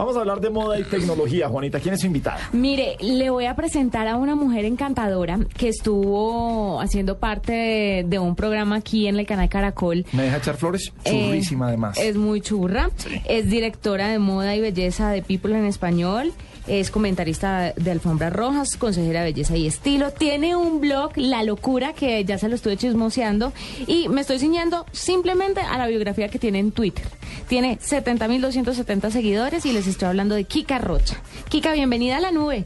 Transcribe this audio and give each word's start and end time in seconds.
Vamos 0.00 0.16
a 0.16 0.20
hablar 0.20 0.40
de 0.40 0.48
moda 0.48 0.80
y 0.80 0.84
tecnología, 0.84 1.50
Juanita. 1.50 1.78
¿Quién 1.78 1.92
es 1.92 2.00
su 2.00 2.06
invitada? 2.06 2.48
Mire, 2.52 2.96
le 3.00 3.28
voy 3.28 3.44
a 3.44 3.54
presentar 3.54 4.08
a 4.08 4.16
una 4.16 4.34
mujer 4.34 4.64
encantadora 4.64 5.38
que 5.58 5.68
estuvo 5.68 6.80
haciendo 6.80 7.18
parte 7.18 8.06
de, 8.06 8.18
un 8.18 8.34
programa 8.34 8.76
aquí 8.76 9.08
en 9.08 9.18
el 9.18 9.26
canal 9.26 9.50
Caracol. 9.50 10.06
¿Me 10.12 10.22
deja 10.22 10.38
echar 10.38 10.56
flores? 10.56 10.90
Eh, 11.04 11.10
Churrísima, 11.10 11.68
además. 11.68 11.98
Es 11.98 12.16
muy 12.16 12.40
churra. 12.40 12.88
Es 13.28 13.50
directora 13.50 14.08
de 14.08 14.18
moda 14.18 14.56
y 14.56 14.62
belleza 14.62 15.10
de 15.10 15.20
People 15.20 15.58
en 15.58 15.66
Español 15.66 16.32
es 16.66 16.90
comentarista 16.90 17.72
de 17.76 17.90
Alfombras 17.90 18.32
Rojas, 18.32 18.76
consejera 18.76 19.20
de 19.20 19.32
belleza 19.32 19.56
y 19.56 19.66
estilo. 19.66 20.10
Tiene 20.12 20.56
un 20.56 20.80
blog, 20.80 21.12
La 21.16 21.42
Locura, 21.42 21.92
que 21.92 22.24
ya 22.24 22.38
se 22.38 22.48
lo 22.48 22.54
estuve 22.54 22.76
chismoseando. 22.76 23.52
Y 23.86 24.08
me 24.08 24.20
estoy 24.20 24.38
ciñendo 24.38 24.86
simplemente 24.92 25.60
a 25.60 25.78
la 25.78 25.86
biografía 25.86 26.28
que 26.28 26.38
tiene 26.38 26.58
en 26.58 26.72
Twitter. 26.72 27.04
Tiene 27.48 27.78
70.270 27.78 29.10
seguidores 29.10 29.66
y 29.66 29.72
les 29.72 29.86
estoy 29.86 30.08
hablando 30.08 30.34
de 30.34 30.44
Kika 30.44 30.78
Rocha. 30.78 31.16
Kika, 31.48 31.72
bienvenida 31.72 32.18
a 32.18 32.20
la 32.20 32.30
nube. 32.30 32.64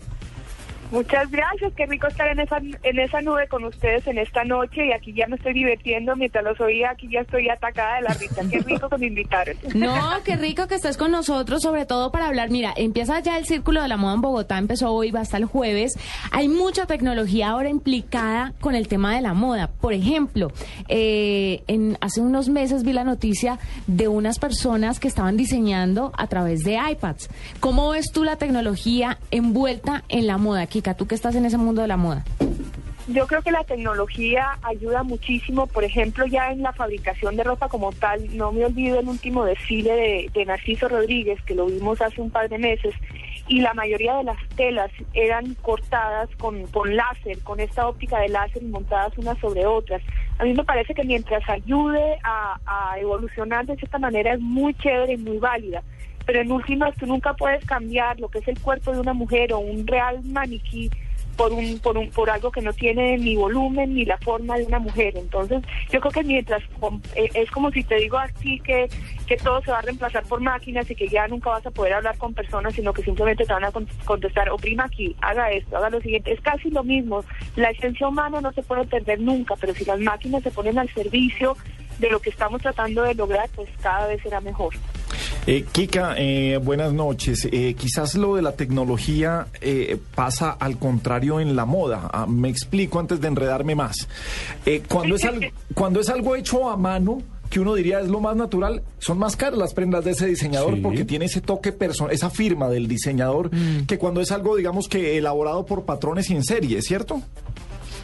Muchas 0.95 1.29
gracias, 1.29 1.73
qué 1.77 1.87
rico 1.87 2.07
estar 2.07 2.29
en 2.29 2.39
esa, 2.39 2.59
en 2.59 2.99
esa 3.01 3.21
nube 3.21 3.49
con 3.49 3.65
ustedes 3.65 4.07
en 4.07 4.17
esta 4.17 4.45
noche 4.45 4.87
y 4.87 4.93
aquí 4.93 5.13
ya 5.13 5.27
me 5.27 5.35
estoy 5.35 5.53
divirtiendo 5.53 6.15
mientras 6.15 6.45
los 6.45 6.61
oía, 6.61 6.91
aquí 6.91 7.09
ya 7.11 7.23
estoy 7.23 7.49
atacada 7.49 7.97
de 7.97 8.03
la 8.03 8.15
risa, 8.15 8.43
qué 8.49 8.61
rico 8.61 8.89
que 8.89 8.99
me. 8.99 9.15
No, 9.75 9.95
qué 10.25 10.37
rico 10.37 10.69
que 10.69 10.77
estés 10.77 10.97
con 10.97 11.11
nosotros, 11.11 11.63
sobre 11.63 11.85
todo 11.85 12.13
para 12.13 12.29
hablar, 12.29 12.51
mira, 12.51 12.73
empieza 12.77 13.19
ya 13.19 13.39
el 13.39 13.45
Círculo 13.45 13.83
de 13.83 13.89
la 13.89 13.97
Moda 13.97 14.15
en 14.15 14.21
Bogotá, 14.21 14.59
empezó 14.59 14.93
hoy, 14.93 15.11
va 15.11 15.21
hasta 15.21 15.37
el 15.37 15.47
jueves, 15.47 15.99
hay 16.31 16.49
mucha 16.49 16.87
tecnología 16.87 17.51
ahora 17.51 17.71
implicada 17.71 18.53
con 18.61 18.77
el 18.77 18.87
tema 18.87 19.17
de 19.17 19.21
la 19.21 19.35
moda, 19.35 19.69
por 19.69 19.95
ejemplo, 19.95 20.53
eh, 20.87 21.65
en, 21.67 21.99
hace 22.01 22.21
unos 22.21 22.49
meses 22.49 22.85
vi 22.85 22.93
la 22.93 23.03
noticia 23.03 23.59
de 23.89 24.07
unas 24.07 24.39
personas 24.39 25.01
que 25.01 25.09
estaban 25.09 25.37
diseñando 25.37 26.13
a 26.17 26.29
través 26.29 26.61
de 26.61 26.79
iPads, 26.91 27.31
¿cómo 27.59 27.91
ves 27.91 28.13
tú 28.13 28.23
la 28.23 28.37
tecnología 28.37 29.19
envuelta 29.33 30.05
en 30.09 30.29
la 30.29 30.39
moda? 30.39 30.67
Tú 30.93 31.07
que 31.07 31.15
estás 31.15 31.35
en 31.35 31.47
ese 31.47 31.57
mundo 31.57 31.81
de 31.81 31.89
la 31.89 31.97
moda. 31.97 32.23
Yo 33.09 33.27
creo 33.27 33.43
que 33.43 33.51
la 33.51 33.65
tecnología 33.65 34.59
ayuda 34.63 35.03
muchísimo, 35.03 35.67
por 35.67 35.85
ejemplo, 35.85 36.27
ya 36.27 36.51
en 36.53 36.63
la 36.63 36.73
fabricación 36.73 37.37
de 37.37 37.45
ropa 37.45 37.69
como 37.69 37.93
tal. 37.93 38.35
No 38.37 38.53
me 38.53 38.65
olvido 38.65 39.01
el 39.01 39.09
último 39.09 39.45
desfile 39.45 40.31
de, 40.33 40.45
Narciso 40.45 40.89
Rodríguez, 40.89 41.41
que 41.43 41.55
lo 41.55 41.67
vimos 41.67 42.01
hace 42.01 42.21
un 42.21 42.31
par 42.31 42.49
de 42.49 42.59
meses, 42.59 42.95
y 43.47 43.61
la 43.61 43.75
mayoría 43.75 44.17
de 44.17 44.25
las 44.25 44.39
telas 44.57 44.91
eran 45.13 45.55
cortadas 45.61 46.31
con, 46.39 46.67
con 46.69 46.97
láser, 46.97 47.39
con 47.41 47.61
esta 47.61 47.87
óptica 47.89 48.19
de 48.21 48.29
láser 48.29 48.63
montadas 48.63 49.17
unas 49.19 49.39
sobre 49.39 49.67
otras. 49.67 50.01
A 50.39 50.45
mí 50.45 50.55
me 50.55 50.65
parece 50.65 50.95
que 50.95 51.05
mientras 51.05 51.47
ayude 51.49 52.17
a, 52.23 52.59
a 52.65 52.99
evolucionar 52.99 53.67
de 53.67 53.77
cierta 53.77 53.99
manera 53.99 54.33
es 54.33 54.41
muy 54.41 54.73
chévere 54.75 55.15
y 55.15 55.19
muy 55.19 55.39
válida 55.39 55.83
pero 56.27 56.41
en 56.41 56.53
últimas 56.53 56.95
tú 56.97 57.07
nunca 57.07 57.35
puedes 57.35 57.65
cambiar 57.65 58.19
lo 58.21 58.29
que 58.29 58.39
es 58.39 58.49
el 58.49 58.59
cuerpo 58.61 58.93
de 58.93 59.01
una 59.01 59.15
mujer 59.15 59.53
o 59.53 59.59
un 59.59 59.87
real 59.87 60.21
maniquí 60.25 60.91
por 61.37 61.53
un 61.53 61.79
por 61.81 61.99
un 61.99 62.11
por 62.11 62.31
algo 62.31 62.51
que 62.51 62.61
no 62.61 62.73
tiene 62.73 63.19
ni 63.19 63.37
volumen 63.37 63.95
ni 63.95 64.05
la 64.05 64.19
forma 64.19 64.57
de 64.57 64.65
una 64.65 64.79
mujer. 64.79 65.17
Entonces 65.17 65.63
yo 65.91 66.01
creo 66.01 66.13
que 66.13 66.25
mientras 66.25 66.63
eh, 67.15 67.29
es 67.35 67.51
como 67.51 67.71
si 67.71 67.83
te 67.85 67.97
digo 67.97 68.19
así 68.19 68.61
que 68.61 68.89
que 69.27 69.37
todo 69.37 69.61
se 69.63 69.71
va 69.71 69.79
a 69.79 69.83
reemplazar 69.83 70.25
por 70.25 70.41
máquinas 70.41 70.91
y 70.91 70.95
que 70.95 71.09
ya 71.09 71.27
nunca 71.29 71.51
vas 71.51 71.67
a 71.67 71.71
poder 71.71 71.95
hablar 71.95 72.17
con 72.19 72.35
personas 72.35 72.75
sino 72.75 72.93
que 72.93 73.03
simplemente 73.03 73.45
te 73.45 73.53
van 73.53 73.65
a 73.65 73.73
contestar 74.05 74.51
oprima 74.51 74.85
aquí 74.85 75.17
haga 75.21 75.51
esto 75.51 75.77
haga 75.77 75.91
lo 75.91 76.01
siguiente 76.01 76.33
es 76.33 76.41
casi 76.41 76.71
lo 76.71 76.85
mismo. 76.85 77.25
La 77.57 77.71
esencia 77.71 78.09
humana 78.09 78.41
no 78.41 78.53
se 78.53 78.63
puede 78.63 78.85
perder 78.85 79.21
nunca 79.21 79.55
pero 79.61 79.75
si 79.75 79.85
las 79.85 79.99
máquinas 80.01 80.43
se 80.43 80.51
ponen 80.51 80.79
al 80.79 80.89
servicio 80.91 81.57
de 81.99 82.11
lo 82.11 82.21
que 82.21 82.31
estamos 82.31 82.61
tratando 82.63 83.03
de 83.03 83.15
lograr 83.15 83.49
pues 83.55 83.69
cada 83.81 84.07
vez 84.07 84.21
será 84.23 84.41
mejor 84.41 84.75
eh, 85.47 85.65
Kika, 85.71 86.15
eh, 86.17 86.59
buenas 86.59 86.93
noches. 86.93 87.49
Eh, 87.51 87.75
quizás 87.75 88.15
lo 88.15 88.37
de 88.37 88.43
la 88.43 88.53
tecnología 88.53 89.47
eh, 89.61 89.99
pasa 90.15 90.51
al 90.53 90.79
contrario 90.79 91.41
en 91.41 91.57
la 91.57 91.65
moda. 91.65 92.11
Ah, 92.13 92.27
me 92.27 92.49
explico 92.49 92.99
antes 92.99 93.21
de 93.21 93.29
enredarme 93.29 93.75
más. 93.75 94.09
cuando, 94.89 95.17
es 95.17 95.25
algo, 95.25 95.47
cuando 95.75 96.01
es 96.01 96.09
algo 96.09 96.37
hecho 96.37 96.71
a 96.71 96.77
mano, 96.77 97.23
que 97.51 97.61
uno 97.61 97.75
diría 97.75 98.01
es 98.01 98.09
lo 98.09 98.21
más 98.21 98.37
natural, 98.37 98.83
son 98.99 99.19
más 99.19 99.37
caras 99.37 99.59
las 99.59 99.75
prendas 99.75 100.05
de 100.05 100.13
ese 100.13 100.27
diseñador 100.27 100.81
porque 100.83 101.05
tiene 101.05 101.27
ese 101.27 101.41
toque 101.41 101.73
personal, 101.73 102.13
esa 102.13 102.31
firma 102.31 102.69
del 102.69 102.89
diseñador, 102.89 103.55
mm. 103.55 103.87
que 103.87 103.99
cuando 103.99 104.21
es 104.21 104.33
algo, 104.33 104.57
digamos 104.57 104.89
que 104.89 105.19
elaborado 105.19 105.65
por 105.67 105.85
patrones 105.85 106.31
y 106.31 106.35
en 106.35 106.43
serie, 106.43 106.83
¿cierto? 106.83 107.23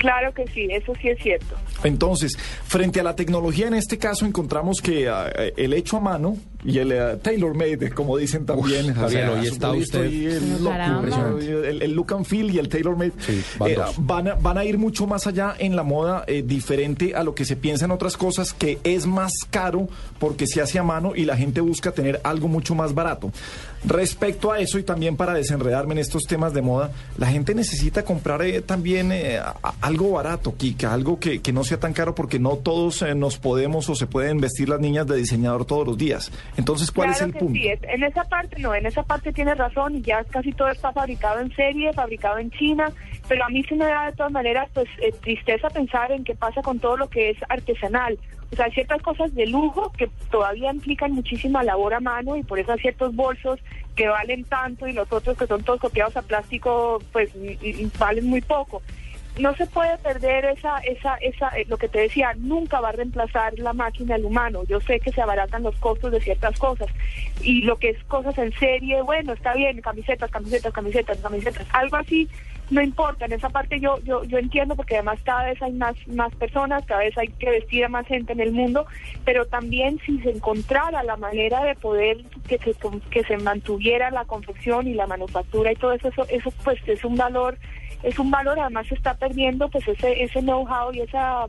Claro 0.00 0.32
que 0.32 0.46
sí, 0.46 0.66
eso 0.70 0.94
sí 1.00 1.08
es 1.08 1.22
cierto. 1.22 1.56
Entonces, 1.84 2.38
frente 2.38 3.00
a 3.00 3.02
la 3.02 3.16
tecnología, 3.16 3.66
en 3.66 3.74
este 3.74 3.98
caso 3.98 4.24
encontramos 4.24 4.80
que 4.80 5.08
ah, 5.08 5.30
el 5.56 5.74
hecho 5.74 5.98
a 5.98 6.00
mano 6.00 6.38
y 6.64 6.78
el 6.78 6.92
uh, 6.92 7.18
tailor 7.18 7.54
made, 7.54 7.90
como 7.90 8.16
dicen 8.16 8.44
también. 8.44 8.94
Javier, 8.94 9.30
está 9.44 9.72
usted. 9.72 10.04
El, 10.04 11.92
look 11.94 12.12
and 12.12 12.26
feel 12.26 12.50
y 12.50 12.58
el 12.58 12.68
tailor 12.68 12.96
made 12.96 13.12
eh, 13.66 13.76
van, 13.98 14.28
a, 14.28 14.34
van, 14.34 14.58
a, 14.58 14.64
ir 14.64 14.78
mucho 14.78 15.06
más 15.06 15.26
allá 15.26 15.54
en 15.58 15.74
la 15.74 15.82
moda, 15.82 16.24
eh, 16.26 16.42
diferente 16.46 17.14
a 17.14 17.22
lo 17.22 17.34
que 17.34 17.44
se 17.44 17.56
piensa 17.56 17.86
en 17.86 17.90
otras 17.90 18.16
cosas, 18.16 18.52
que 18.52 18.78
es 18.84 19.06
más 19.06 19.32
caro 19.48 19.88
porque 20.18 20.46
se 20.46 20.60
hace 20.60 20.78
a 20.78 20.82
mano 20.82 21.12
y 21.14 21.24
la 21.24 21.36
gente 21.36 21.60
busca 21.60 21.92
tener 21.92 22.20
algo 22.24 22.48
mucho 22.48 22.74
más 22.74 22.94
barato. 22.94 23.32
Respecto 23.82 24.52
a 24.52 24.58
eso 24.58 24.78
y 24.78 24.82
también 24.82 25.16
para 25.16 25.32
desenredarme 25.32 25.94
en 25.94 25.98
estos 25.98 26.24
temas 26.24 26.52
de 26.52 26.60
moda, 26.60 26.92
la 27.16 27.28
gente 27.28 27.54
necesita 27.54 28.04
comprar 28.04 28.42
eh, 28.42 28.60
también 28.60 29.12
algo 29.80 30.12
barato, 30.12 30.54
Kika, 30.54 30.92
algo 30.92 31.18
que, 31.18 31.40
que, 31.40 31.52
no 31.52 31.64
sea 31.64 31.80
tan 31.80 31.94
caro 31.94 32.14
porque 32.14 32.38
no 32.38 32.56
todos 32.56 33.02
nos 33.16 33.38
podemos 33.38 33.88
o 33.88 33.94
se 33.94 34.06
pueden 34.06 34.38
vestir 34.38 34.68
las 34.68 34.80
niñas 34.80 35.06
de 35.06 35.16
diseñador 35.16 35.64
todos 35.64 35.86
los 35.86 35.96
días. 35.96 36.30
Entonces, 36.56 36.90
¿cuál 36.90 37.10
es 37.10 37.20
el 37.20 37.32
punto? 37.32 37.54
Sí, 37.54 37.68
en 37.68 38.02
esa 38.02 38.24
parte 38.24 38.60
no, 38.60 38.74
en 38.74 38.86
esa 38.86 39.02
parte 39.02 39.32
tiene 39.32 39.54
razón 39.54 39.96
y 39.96 40.02
ya 40.02 40.24
casi 40.24 40.52
todo 40.52 40.68
está 40.68 40.92
fabricado 40.92 41.40
en 41.40 41.54
serie, 41.54 41.92
fabricado 41.92 42.38
en 42.38 42.50
China, 42.50 42.92
pero 43.28 43.44
a 43.44 43.48
mí 43.48 43.62
se 43.64 43.76
me 43.76 43.86
da 43.86 44.06
de 44.06 44.16
todas 44.16 44.32
maneras 44.32 44.68
pues 44.74 44.88
eh, 45.02 45.12
tristeza 45.20 45.68
pensar 45.70 46.12
en 46.12 46.24
qué 46.24 46.34
pasa 46.34 46.62
con 46.62 46.78
todo 46.78 46.96
lo 46.96 47.08
que 47.08 47.30
es 47.30 47.38
artesanal. 47.48 48.18
O 48.52 48.56
sea, 48.56 48.64
hay 48.64 48.72
ciertas 48.72 49.00
cosas 49.02 49.32
de 49.34 49.46
lujo 49.46 49.92
que 49.96 50.10
todavía 50.30 50.72
implican 50.72 51.12
muchísima 51.12 51.62
labor 51.62 51.94
a 51.94 52.00
mano 52.00 52.36
y 52.36 52.42
por 52.42 52.58
eso 52.58 52.72
hay 52.72 52.80
ciertos 52.80 53.14
bolsos 53.14 53.60
que 53.94 54.08
valen 54.08 54.44
tanto 54.44 54.88
y 54.88 54.92
los 54.92 55.10
otros 55.12 55.38
que 55.38 55.46
son 55.46 55.62
todos 55.62 55.80
copiados 55.80 56.16
a 56.16 56.22
plástico 56.22 57.00
pues 57.12 57.30
valen 57.98 58.26
muy 58.26 58.40
poco 58.40 58.82
no 59.40 59.54
se 59.54 59.66
puede 59.66 59.96
perder 59.98 60.44
esa, 60.44 60.78
esa, 60.78 61.16
esa, 61.16 61.48
eh, 61.58 61.66
lo 61.68 61.76
que 61.76 61.88
te 61.88 62.00
decía, 62.00 62.34
nunca 62.36 62.80
va 62.80 62.90
a 62.90 62.92
reemplazar 62.92 63.58
la 63.58 63.72
máquina 63.72 64.14
al 64.14 64.24
humano. 64.24 64.62
Yo 64.68 64.80
sé 64.80 65.00
que 65.00 65.12
se 65.12 65.20
abaratan 65.20 65.62
los 65.62 65.76
costos 65.76 66.12
de 66.12 66.20
ciertas 66.20 66.58
cosas 66.58 66.88
y 67.42 67.62
lo 67.62 67.78
que 67.78 67.90
es 67.90 68.04
cosas 68.04 68.36
en 68.38 68.52
serie, 68.52 69.02
bueno, 69.02 69.32
está 69.32 69.54
bien, 69.54 69.80
camisetas, 69.80 70.30
camisetas, 70.30 70.72
camisetas, 70.72 71.18
camisetas, 71.18 71.66
algo 71.72 71.96
así, 71.96 72.28
no 72.70 72.82
importa. 72.82 73.26
En 73.26 73.32
esa 73.32 73.48
parte 73.48 73.80
yo, 73.80 73.98
yo, 74.04 74.24
yo 74.24 74.38
entiendo 74.38 74.76
porque 74.76 74.96
además 74.96 75.20
cada 75.24 75.44
vez 75.44 75.60
hay 75.62 75.72
más, 75.72 75.96
más 76.08 76.34
personas, 76.36 76.84
cada 76.86 77.00
vez 77.00 77.16
hay 77.18 77.28
que 77.28 77.50
vestir 77.50 77.84
a 77.84 77.88
más 77.88 78.06
gente 78.06 78.32
en 78.32 78.40
el 78.40 78.52
mundo, 78.52 78.86
pero 79.24 79.46
también 79.46 79.98
si 80.06 80.20
se 80.20 80.30
encontrara 80.30 81.02
la 81.02 81.16
manera 81.16 81.64
de 81.64 81.74
poder 81.74 82.18
que 82.48 82.58
se, 82.58 82.74
que 83.10 83.24
se 83.24 83.36
mantuviera 83.38 84.10
la 84.10 84.24
confección 84.24 84.86
y 84.86 84.94
la 84.94 85.06
manufactura 85.06 85.72
y 85.72 85.76
todo 85.76 85.92
eso, 85.92 86.08
eso, 86.08 86.26
eso 86.28 86.50
pues 86.64 86.78
es 86.86 87.04
un 87.04 87.16
valor 87.16 87.58
es 88.02 88.18
un 88.18 88.30
valor, 88.30 88.58
además 88.58 88.86
se 88.86 88.94
está 88.94 89.14
perdiendo 89.14 89.68
pues 89.68 89.86
ese, 89.86 90.22
ese 90.22 90.40
know-how 90.40 90.92
y 90.92 91.00
esa, 91.00 91.46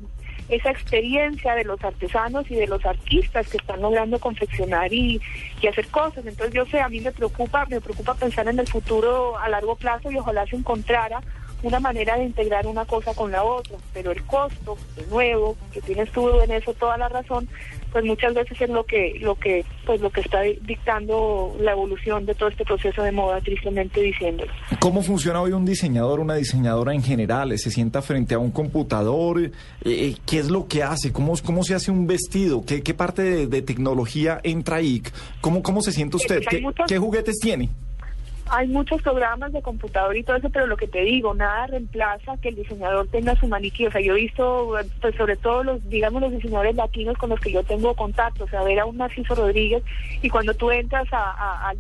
esa 0.50 0.70
experiencia 0.70 1.56
de 1.56 1.64
los 1.64 1.82
artesanos 1.84 2.50
y 2.52 2.56
de 2.56 2.68
los 2.68 2.86
artistas 2.86 3.48
que 3.48 3.58
están 3.58 3.82
logrando 3.82 4.20
confeccionar 4.20 4.92
y, 4.94 5.22
y 5.62 5.68
hacer 5.68 5.88
cosas. 5.88 6.26
Entonces 6.26 6.54
yo 6.54 6.66
sé, 6.66 6.82
a 6.82 6.90
mí 6.90 7.00
me 7.00 7.12
preocupa, 7.12 7.66
me 7.68 7.82
preocupa 7.82 8.16
pensar 8.16 8.48
en 8.48 8.60
el 8.60 8.68
futuro 8.68 9.38
a 9.38 9.50
largo 9.50 9.76
plazo 9.76 10.12
y 10.12 10.18
ojalá 10.18 10.46
se 10.48 10.58
encontrara 10.58 11.22
una 11.64 11.80
manera 11.80 12.18
de 12.18 12.26
integrar 12.26 12.68
una 12.68 12.86
cosa 12.86 13.14
con 13.14 13.32
la 13.32 13.44
otra, 13.44 13.78
pero 13.94 14.12
el 14.12 14.24
costo, 14.24 14.78
de 14.96 15.06
nuevo, 15.08 15.56
que 15.72 15.82
tienes 15.82 16.12
tú 16.12 16.30
en 16.42 16.52
eso 16.52 16.74
toda 16.74 16.98
la 16.98 17.10
razón, 17.10 17.48
pues 17.92 18.06
muchas 18.06 18.34
veces 18.34 18.60
es 18.62 18.70
lo 18.70 18.86
que 18.86 19.18
lo 19.20 19.36
que 19.36 19.66
pues 19.86 20.00
lo 20.00 20.10
que 20.10 20.22
está 20.22 20.42
dictando 20.42 21.56
la 21.60 21.72
evolución 21.74 22.26
de 22.26 22.34
todo 22.34 22.50
este 22.50 22.64
proceso 22.64 23.04
de 23.04 23.12
moda 23.12 23.42
tristemente 23.42 24.02
diciéndolo. 24.02 24.52
¿Cómo 24.80 25.02
funciona 25.04 25.42
hoy 25.42 25.52
un 25.52 25.66
diseñador, 25.66 26.20
una 26.20 26.36
diseñadora 26.36 26.94
en 26.94 27.04
general? 27.04 27.58
¿Se 27.58 27.70
sienta 27.70 28.02
frente 28.02 28.36
a 28.36 28.40
un 28.40 28.52
computador? 28.52 29.42
Eh, 29.42 29.52
eh, 29.86 30.16
¿Qué 30.26 30.40
es 30.40 30.50
lo 30.50 30.68
que 30.68 30.84
hace? 30.84 31.12
¿Cómo, 31.12 31.34
cómo 31.44 31.64
se 31.64 31.76
hace 31.76 31.92
un 31.92 32.08
vestido? 32.08 32.64
¿Qué, 32.66 32.82
qué 32.82 32.94
parte 32.94 33.48
de, 33.48 33.62
tecnología 33.62 34.40
entra 34.44 34.78
ahí? 34.78 35.04
¿Cómo, 35.42 35.62
cómo 35.62 35.82
se 35.82 35.92
siente 35.92 36.18
usted? 36.18 36.42
¿Qué 36.88 36.98
juguetes 36.98 37.38
tiene? 37.40 37.70
Hay 38.54 38.68
muchos 38.68 39.02
programas 39.02 39.54
de 39.54 39.62
computador 39.62 40.18
y 40.18 40.24
todo 40.24 40.36
eso, 40.36 40.50
pero 40.50 40.68
lo 40.68 40.76
que 40.76 40.88
te 40.88 41.02
digo, 41.04 41.34
nada 41.34 41.68
reemplaza 41.68 42.36
que 42.42 42.50
el 42.50 42.56
diseñador 42.56 43.08
tenga 43.08 43.34
su 43.38 43.48
maniquí. 43.48 43.86
O 43.86 43.92
sea, 43.92 44.02
yo 44.02 44.14
he 44.14 44.22
visto, 44.22 44.74
pues 45.00 45.16
sobre 45.16 45.38
todo 45.38 45.64
los, 45.64 45.90
digamos, 45.90 46.22
los 46.22 46.34
diseñadores 46.34 46.76
latinos 46.76 47.18
con 47.18 47.30
los 47.30 47.40
que 47.40 47.54
yo 47.54 47.64
tengo 47.64 47.96
contacto, 47.96 48.44
o 48.44 48.48
sea, 48.50 48.62
ver 48.64 48.82
a 48.82 48.86
un 48.86 48.98
Narciso 48.98 49.36
Rodríguez 49.36 49.84
y 50.22 50.30
cuando 50.30 50.54
tú 50.54 50.70
entras 50.70 51.08
a, 51.14 51.74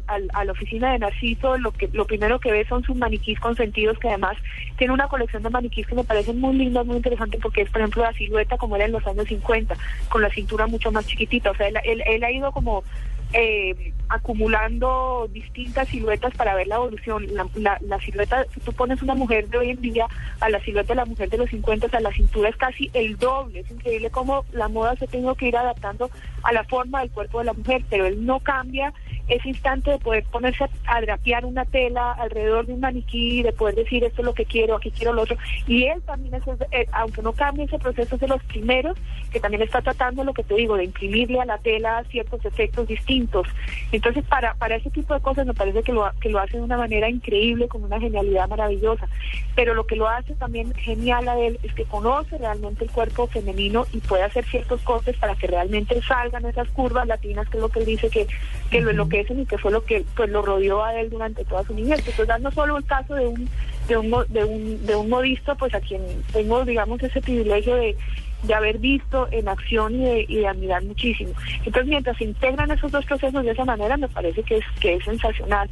la 0.46 0.52
oficina 0.54 0.94
de 0.94 1.00
Narciso, 1.00 1.58
lo 1.58 1.72
que 1.72 1.90
lo 1.92 2.06
primero 2.06 2.40
que 2.40 2.54
ves 2.54 2.70
son 2.70 2.84
sus 2.84 2.96
maniquís 2.96 3.38
consentidos, 3.42 4.00
que 4.00 4.08
además 4.08 4.38
tiene 4.78 4.94
una 4.94 5.10
colección 5.10 5.44
de 5.44 5.50
maniquís 5.50 5.86
que 5.86 5.96
me 5.96 6.06
parecen 6.06 6.40
muy 6.40 6.56
lindas, 6.56 6.86
muy 6.86 6.96
interesantes, 6.96 7.42
porque 7.42 7.64
es, 7.64 7.70
por 7.70 7.82
ejemplo, 7.82 8.04
la 8.04 8.14
silueta 8.14 8.58
como 8.58 8.78
era 8.78 8.86
en 8.86 8.94
los 8.94 9.06
años 9.06 9.28
50, 9.28 9.76
con 10.08 10.22
la 10.22 10.30
cintura 10.30 10.68
mucho 10.68 10.90
más 10.90 11.06
chiquitita. 11.06 11.52
O 11.52 11.56
sea, 11.56 11.68
él, 11.68 12.02
él 12.06 12.24
ha 12.24 12.32
ido 12.32 12.54
como 12.54 12.86
eh, 13.34 13.94
acumulando 14.12 15.30
distintas 15.32 15.88
siluetas 15.88 16.34
para 16.36 16.54
ver 16.54 16.68
la 16.68 16.76
evolución. 16.76 17.26
La, 17.56 18.00
silueta, 18.00 18.46
si 18.54 18.60
tú 18.60 18.74
pones 18.74 19.02
una 19.02 19.16
mujer 19.16 19.48
de 19.48 19.58
hoy 19.58 19.70
en 19.70 19.82
día 19.82 20.08
a 20.42 20.50
la 20.50 20.60
silueta 20.60 20.90
de 20.90 20.96
la 20.96 21.06
mujer 21.06 21.30
de 21.30 21.38
los 21.38 21.50
50, 21.50 21.96
a 21.96 22.02
la 22.02 22.12
cintura 22.12 22.50
es 22.50 22.58
casi 22.58 22.90
el 22.94 23.18
doble. 23.18 23.62
Es 23.62 23.72
increíble 23.72 24.10
cómo 24.10 24.44
la 24.52 24.68
moda 24.68 24.96
se 24.98 25.08
tiene 25.08 25.34
que 25.36 25.48
ir 25.48 25.56
adaptando 25.56 26.10
a 26.44 26.52
la 26.52 26.64
forma 26.66 27.00
del 27.00 27.12
cuerpo 27.12 27.40
de 27.40 27.46
la 27.46 27.54
mujer, 27.54 27.84
pero 27.90 28.06
él 28.06 28.26
no 28.26 28.42
cambia 28.42 28.94
ese 29.28 29.48
instante 29.48 29.92
de 29.92 30.00
poder 30.00 30.26
ponerse 30.26 30.66
a, 30.86 31.02
drapear 31.02 31.46
una 31.46 31.64
tela 31.64 32.12
alrededor 32.12 32.66
de 32.66 32.74
un 32.74 32.82
maniquí, 32.82 33.44
de 33.44 33.54
poder 33.54 33.76
decir 33.76 34.04
esto 34.04 34.22
es 34.22 34.26
lo 34.26 34.34
que 34.34 34.46
quiero, 34.46 34.76
aquí 34.76 34.92
quiero 34.92 35.14
lo 35.14 35.22
otro. 35.22 35.38
Y 35.68 35.86
él 35.86 36.02
también, 36.02 36.34
es, 36.36 36.44
eh, 36.72 36.86
aunque 36.92 37.22
no 37.22 37.32
cambie 37.32 37.66
ese 37.66 37.80
proceso, 37.80 38.16
es 38.16 38.22
de 38.22 38.28
los 38.28 38.44
primeros 38.44 38.98
que 39.32 39.40
también 39.40 39.62
está 39.62 39.82
tratando 39.82 40.26
lo 40.26 40.34
que 40.34 40.44
te 40.44 40.56
digo, 40.56 40.76
de 40.76 40.84
imprimirle 40.84 41.40
a 41.40 41.46
la 41.46 41.58
tela 41.60 42.04
ciertos 42.10 42.44
efectos 42.44 42.88
distintos. 42.88 43.21
Entonces, 43.92 44.24
para, 44.26 44.54
para 44.56 44.76
ese 44.76 44.90
tipo 44.90 45.14
de 45.14 45.22
cosas 45.22 45.46
me 45.46 45.54
parece 45.54 45.84
que 45.84 45.94
lo, 45.94 46.10
que 46.20 46.30
lo 46.30 46.40
hace 46.40 46.58
de 46.58 46.64
una 46.64 46.78
manera 46.78 47.10
increíble, 47.10 47.68
con 47.68 47.84
una 47.84 48.00
genialidad 48.00 48.48
maravillosa. 48.50 49.08
Pero 49.56 49.74
lo 49.74 49.86
que 49.86 49.96
lo 49.96 50.08
hace 50.08 50.34
también 50.36 50.74
genial 50.76 51.28
a 51.28 51.40
él 51.40 51.60
es 51.64 51.74
que 51.74 51.86
conoce 51.86 52.38
realmente 52.38 52.84
el 52.84 52.92
cuerpo 52.92 53.28
femenino 53.28 53.86
y 53.94 54.00
puede 54.00 54.24
hacer 54.24 54.46
ciertos 54.46 54.82
cortes 54.82 55.18
para 55.18 55.36
que 55.36 55.48
realmente 55.48 56.02
salgan 56.02 56.46
esas 56.46 56.68
curvas 56.70 57.08
latinas, 57.08 57.48
que 57.50 57.58
es 57.58 57.62
lo 57.62 57.70
que 57.70 57.80
él 57.80 57.86
dice 57.86 58.10
que, 58.10 58.28
que 58.70 58.82
lo, 58.82 58.92
lo 58.94 59.08
que 59.08 59.22
y 59.30 59.46
que 59.46 59.58
fue 59.58 59.72
lo 59.72 59.84
que 59.84 60.04
pues 60.16 60.30
lo 60.30 60.42
rodeó 60.42 60.84
a 60.84 61.00
él 61.00 61.10
durante 61.10 61.46
toda 61.46 61.64
su 61.64 61.74
niñez. 61.74 62.00
Entonces, 62.06 62.42
no 62.42 62.52
solo 62.52 62.78
el 62.78 62.86
caso 62.86 63.16
de 63.16 63.28
un, 63.28 63.50
de 63.88 63.98
un, 63.98 64.12
de 64.30 64.44
un, 64.44 64.86
de 64.86 64.96
un 64.96 65.10
modista, 65.10 65.56
pues 65.56 65.74
a 65.74 65.80
quien 65.80 66.02
tengo, 66.34 66.66
digamos, 66.66 67.02
ese 67.04 67.22
privilegio 67.22 67.76
de, 67.76 67.96
de 68.44 68.54
haber 68.54 68.78
visto 68.80 69.28
en 69.32 69.48
acción 69.48 69.96
y 69.96 70.06
de, 70.06 70.26
y 70.28 70.36
de, 70.38 70.48
admirar 70.48 70.84
muchísimo. 70.84 71.32
Entonces, 71.58 71.88
mientras 71.88 72.18
se 72.18 72.26
integran 72.26 72.72
esos 72.72 72.92
dos 72.92 73.06
procesos 73.06 73.44
de 73.44 73.52
esa 73.52 73.66
manera, 73.66 73.98
me 73.98 74.08
parece 74.08 74.44
que 74.44 74.58
es, 74.58 74.66
que 74.80 74.96
es 74.96 75.04
sensacional. 75.04 75.70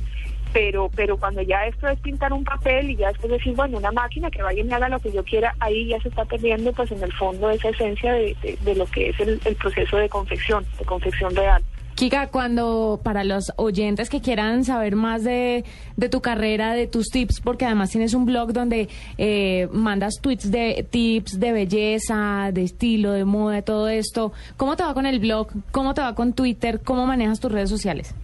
Pero, 0.51 0.89
pero 0.95 1.15
cuando 1.17 1.43
ya 1.43 1.67
esto 1.67 1.87
es 1.87 1.99
pintar 1.99 2.33
un 2.33 2.43
papel 2.43 2.89
y 2.89 2.95
ya 2.95 3.09
después 3.09 3.31
decir, 3.31 3.53
bueno, 3.53 3.77
una 3.77 3.91
máquina 3.91 4.31
que 4.31 4.41
vaya 4.41 4.59
y 4.59 4.63
me 4.63 4.73
haga 4.73 4.89
lo 4.89 4.99
que 4.99 5.11
yo 5.11 5.23
quiera, 5.23 5.53
ahí 5.59 5.87
ya 5.87 6.01
se 6.01 6.09
está 6.09 6.25
perdiendo, 6.25 6.73
pues 6.73 6.91
en 6.91 7.03
el 7.03 7.13
fondo, 7.13 7.51
esa 7.51 7.69
esencia 7.69 8.13
de, 8.13 8.35
de, 8.61 8.75
lo 8.75 8.87
que 8.87 9.09
es 9.09 9.19
el, 9.19 9.39
el 9.45 9.55
proceso 9.55 9.97
de 9.97 10.09
confección, 10.09 10.65
de 10.79 10.85
confección 10.85 11.35
real. 11.35 11.63
Kika, 11.99 12.27
cuando 12.27 13.01
para 13.03 13.25
los 13.25 13.51
oyentes 13.57 14.09
que 14.09 14.21
quieran 14.21 14.63
saber 14.63 14.95
más 14.95 15.25
de, 15.25 15.65
tu 16.09 16.21
carrera, 16.21 16.71
de 16.71 16.87
tus 16.87 17.09
tips, 17.09 17.41
porque 17.41 17.65
además 17.65 17.89
tienes 17.89 18.13
un 18.13 18.25
blog 18.25 18.53
donde 18.53 18.87
eh, 19.17 19.67
mandas 19.73 20.21
tweets 20.21 20.49
de 20.49 20.87
tips 20.89 21.41
de 21.41 21.51
belleza, 21.51 22.51
de 22.53 22.63
estilo, 22.63 23.11
de 23.11 23.25
moda, 23.25 23.55
de 23.55 23.63
todo 23.63 23.89
esto, 23.89 24.31
¿cómo 24.55 24.77
te 24.77 24.83
va 24.83 24.93
con 24.93 25.05
el 25.05 25.19
blog? 25.19 25.49
¿Cómo 25.71 25.93
te 25.93 25.99
va 25.99 26.15
con 26.15 26.31
Twitter? 26.31 26.79
¿Cómo 26.85 27.05
manejas 27.05 27.41
tus 27.41 27.51
redes 27.51 27.69
sociales? 27.69 28.15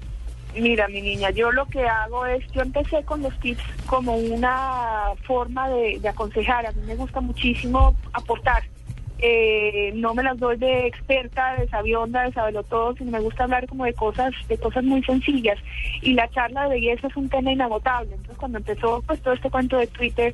Mira, 0.58 0.88
mi 0.88 1.02
niña, 1.02 1.32
yo 1.32 1.52
lo 1.52 1.66
que 1.66 1.86
hago 1.86 2.26
es, 2.28 2.50
yo 2.54 2.62
empecé 2.62 3.04
con 3.04 3.24
los 3.24 3.38
tips 3.42 3.62
como 3.88 4.16
una 4.16 5.08
forma 5.28 5.68
de, 5.68 6.00
de 6.00 6.08
aconsejar. 6.08 6.66
A 6.66 6.72
mí 6.72 6.82
me 6.88 6.96
gusta 6.96 7.20
muchísimo 7.20 7.94
aportar 8.14 8.64
eh, 9.20 9.92
no 9.96 10.14
me 10.14 10.24
las 10.24 10.38
doy 10.38 10.58
de 10.58 10.88
experta, 10.88 11.56
de 11.56 11.68
sabionda, 11.68 12.24
de 12.24 12.34
saberlo 12.34 12.64
todo, 12.64 12.96
sino 12.96 13.12
me 13.12 13.20
gusta 13.20 13.44
hablar 13.44 13.68
como 13.68 13.86
de 13.86 13.94
cosas, 13.94 14.34
de 14.48 14.58
cosas 14.58 14.84
muy 14.84 15.04
sencillas. 15.04 15.58
Y 16.02 16.14
la 16.14 16.30
charla 16.30 16.64
de 16.64 16.76
belleza 16.76 17.08
es 17.08 17.16
un 17.16 17.30
tema 17.30 17.52
inagotable. 17.52 18.12
Entonces 18.12 18.38
cuando 18.38 18.58
empezó 18.58 19.02
pues 19.06 19.22
todo 19.22 19.34
este 19.34 19.50
cuento 19.50 19.78
de 19.78 19.88
Twitter, 19.88 20.34